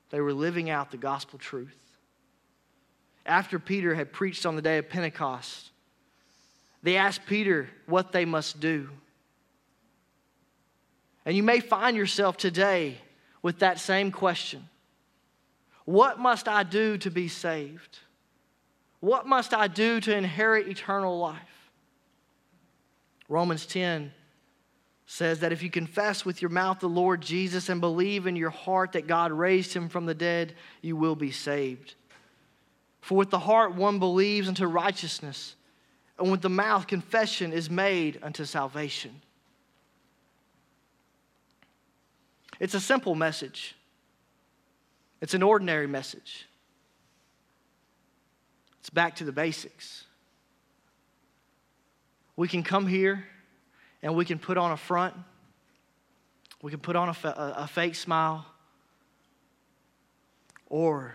They 0.09 0.19
were 0.19 0.33
living 0.33 0.69
out 0.69 0.91
the 0.91 0.97
gospel 0.97 1.39
truth. 1.39 1.79
After 3.25 3.57
Peter 3.57 3.95
had 3.95 4.11
preached 4.11 4.45
on 4.45 4.57
the 4.57 4.61
day 4.61 4.79
of 4.79 4.89
Pentecost, 4.89 5.69
they 6.83 6.97
asked 6.97 7.25
Peter 7.25 7.69
what 7.85 8.11
they 8.11 8.25
must 8.25 8.59
do. 8.59 8.89
And 11.25 11.37
you 11.37 11.43
may 11.43 11.61
find 11.61 11.95
yourself 11.95 12.35
today 12.35 12.97
with 13.41 13.59
that 13.59 13.79
same 13.79 14.11
question 14.11 14.67
What 15.85 16.19
must 16.19 16.49
I 16.49 16.63
do 16.63 16.97
to 16.97 17.09
be 17.09 17.29
saved? 17.29 17.99
What 18.99 19.25
must 19.25 19.53
I 19.53 19.69
do 19.69 20.01
to 20.01 20.13
inherit 20.13 20.67
eternal 20.67 21.17
life? 21.17 21.71
Romans 23.29 23.65
10 23.65 24.11
says 25.11 25.39
that 25.39 25.51
if 25.51 25.63
you 25.63 25.71
confess 25.71 26.23
with 26.23 26.39
your 26.39 26.51
mouth 26.51 26.79
the 26.79 26.87
Lord 26.87 27.19
Jesus 27.19 27.67
and 27.67 27.81
believe 27.81 28.27
in 28.27 28.35
your 28.35 28.51
heart 28.51 28.91
that 28.91 29.07
God 29.07 29.31
raised 29.31 29.73
him 29.73 29.89
from 29.89 30.05
the 30.05 30.13
dead, 30.13 30.53
you 30.83 30.95
will 30.95 31.15
be 31.15 31.31
saved. 31.31 31.95
For 33.01 33.17
with 33.17 33.31
the 33.31 33.39
heart 33.39 33.73
one 33.73 33.97
believes 33.97 34.47
unto 34.47 34.67
righteousness, 34.67 35.55
and 36.19 36.29
with 36.29 36.41
the 36.41 36.49
mouth 36.49 36.85
confession 36.85 37.53
is 37.53 37.71
made 37.71 38.19
unto 38.21 38.45
salvation. 38.45 39.19
It's 42.59 42.75
a 42.75 42.79
simple 42.79 43.15
message, 43.15 43.75
it's 45.21 45.33
an 45.33 45.41
ordinary 45.41 45.87
message. 45.87 46.45
It's 48.79 48.91
back 48.91 49.15
to 49.15 49.23
the 49.23 49.31
basics. 49.31 50.03
We 52.35 52.47
can 52.47 52.61
come 52.61 52.85
here 52.85 53.25
and 54.01 54.15
we 54.15 54.25
can 54.25 54.39
put 54.39 54.57
on 54.57 54.71
a 54.71 54.77
front, 54.77 55.13
we 56.61 56.71
can 56.71 56.79
put 56.79 56.95
on 56.95 57.09
a, 57.09 57.13
fa- 57.13 57.55
a 57.57 57.67
fake 57.67 57.95
smile, 57.95 58.45
or 60.67 61.13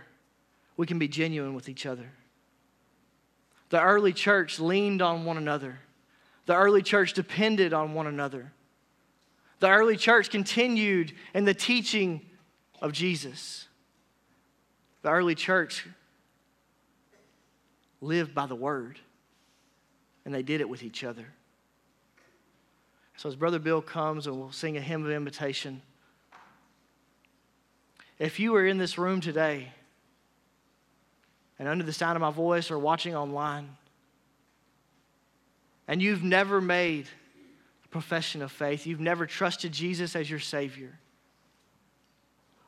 we 0.76 0.86
can 0.86 0.98
be 0.98 1.08
genuine 1.08 1.54
with 1.54 1.68
each 1.68 1.86
other. 1.86 2.10
The 3.70 3.80
early 3.80 4.12
church 4.12 4.60
leaned 4.60 5.02
on 5.02 5.24
one 5.24 5.36
another. 5.36 5.78
The 6.46 6.54
early 6.54 6.82
church 6.82 7.12
depended 7.12 7.72
on 7.72 7.94
one 7.94 8.06
another. 8.06 8.52
The 9.60 9.70
early 9.70 9.96
church 9.96 10.30
continued 10.30 11.12
in 11.32 11.44
the 11.44 11.54
teaching 11.54 12.20
of 12.82 12.92
Jesus. 12.92 13.66
The 15.02 15.10
early 15.10 15.34
church 15.34 15.86
lived 18.00 18.34
by 18.34 18.46
the 18.46 18.54
word, 18.54 18.98
and 20.24 20.34
they 20.34 20.42
did 20.42 20.60
it 20.60 20.68
with 20.68 20.82
each 20.82 21.02
other. 21.02 21.26
So, 23.16 23.28
as 23.28 23.36
Brother 23.36 23.58
Bill 23.58 23.80
comes 23.80 24.26
and 24.26 24.38
we'll 24.38 24.52
sing 24.52 24.76
a 24.76 24.80
hymn 24.80 25.04
of 25.04 25.10
invitation, 25.10 25.82
if 28.18 28.40
you 28.40 28.54
are 28.56 28.66
in 28.66 28.78
this 28.78 28.98
room 28.98 29.20
today 29.20 29.72
and 31.58 31.68
under 31.68 31.84
the 31.84 31.92
sound 31.92 32.16
of 32.16 32.22
my 32.22 32.30
voice 32.30 32.70
or 32.70 32.78
watching 32.78 33.14
online, 33.14 33.76
and 35.86 36.00
you've 36.00 36.22
never 36.22 36.60
made 36.60 37.06
a 37.84 37.88
profession 37.88 38.42
of 38.42 38.50
faith. 38.50 38.86
You've 38.86 39.00
never 39.00 39.26
trusted 39.26 39.72
Jesus 39.72 40.16
as 40.16 40.28
your 40.28 40.40
Savior. 40.40 40.98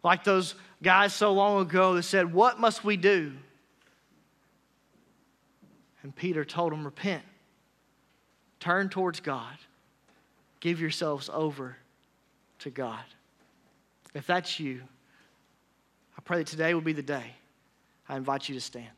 Like 0.03 0.23
those 0.23 0.55
guys 0.83 1.15
so 1.15 1.33
long 1.33 1.63
ago 1.63 1.95
that 1.95 2.05
said, 2.05 2.33
What 2.33 2.61
must 2.61 2.85
we 2.85 2.97
do? 2.97 3.33
And 6.03 6.15
Peter 6.15 6.45
told 6.45 6.73
them, 6.73 6.85
Repent, 6.85 7.25
turn 8.61 8.89
towards 8.89 9.21
God, 9.21 9.57
give 10.67 10.81
yourselves 10.81 11.31
over 11.33 11.77
to 12.59 12.71
God. 12.71 13.05
If 14.15 14.27
that's 14.27 14.59
you, 14.59 14.83
I 16.19 16.23
pray 16.23 16.39
that 16.39 16.49
today 16.49 16.75
will 16.75 16.81
be 16.81 16.93
the 16.93 17.05
day. 17.05 17.35
I 18.09 18.17
invite 18.17 18.49
you 18.49 18.57
to 18.57 18.61
stand. 18.61 18.96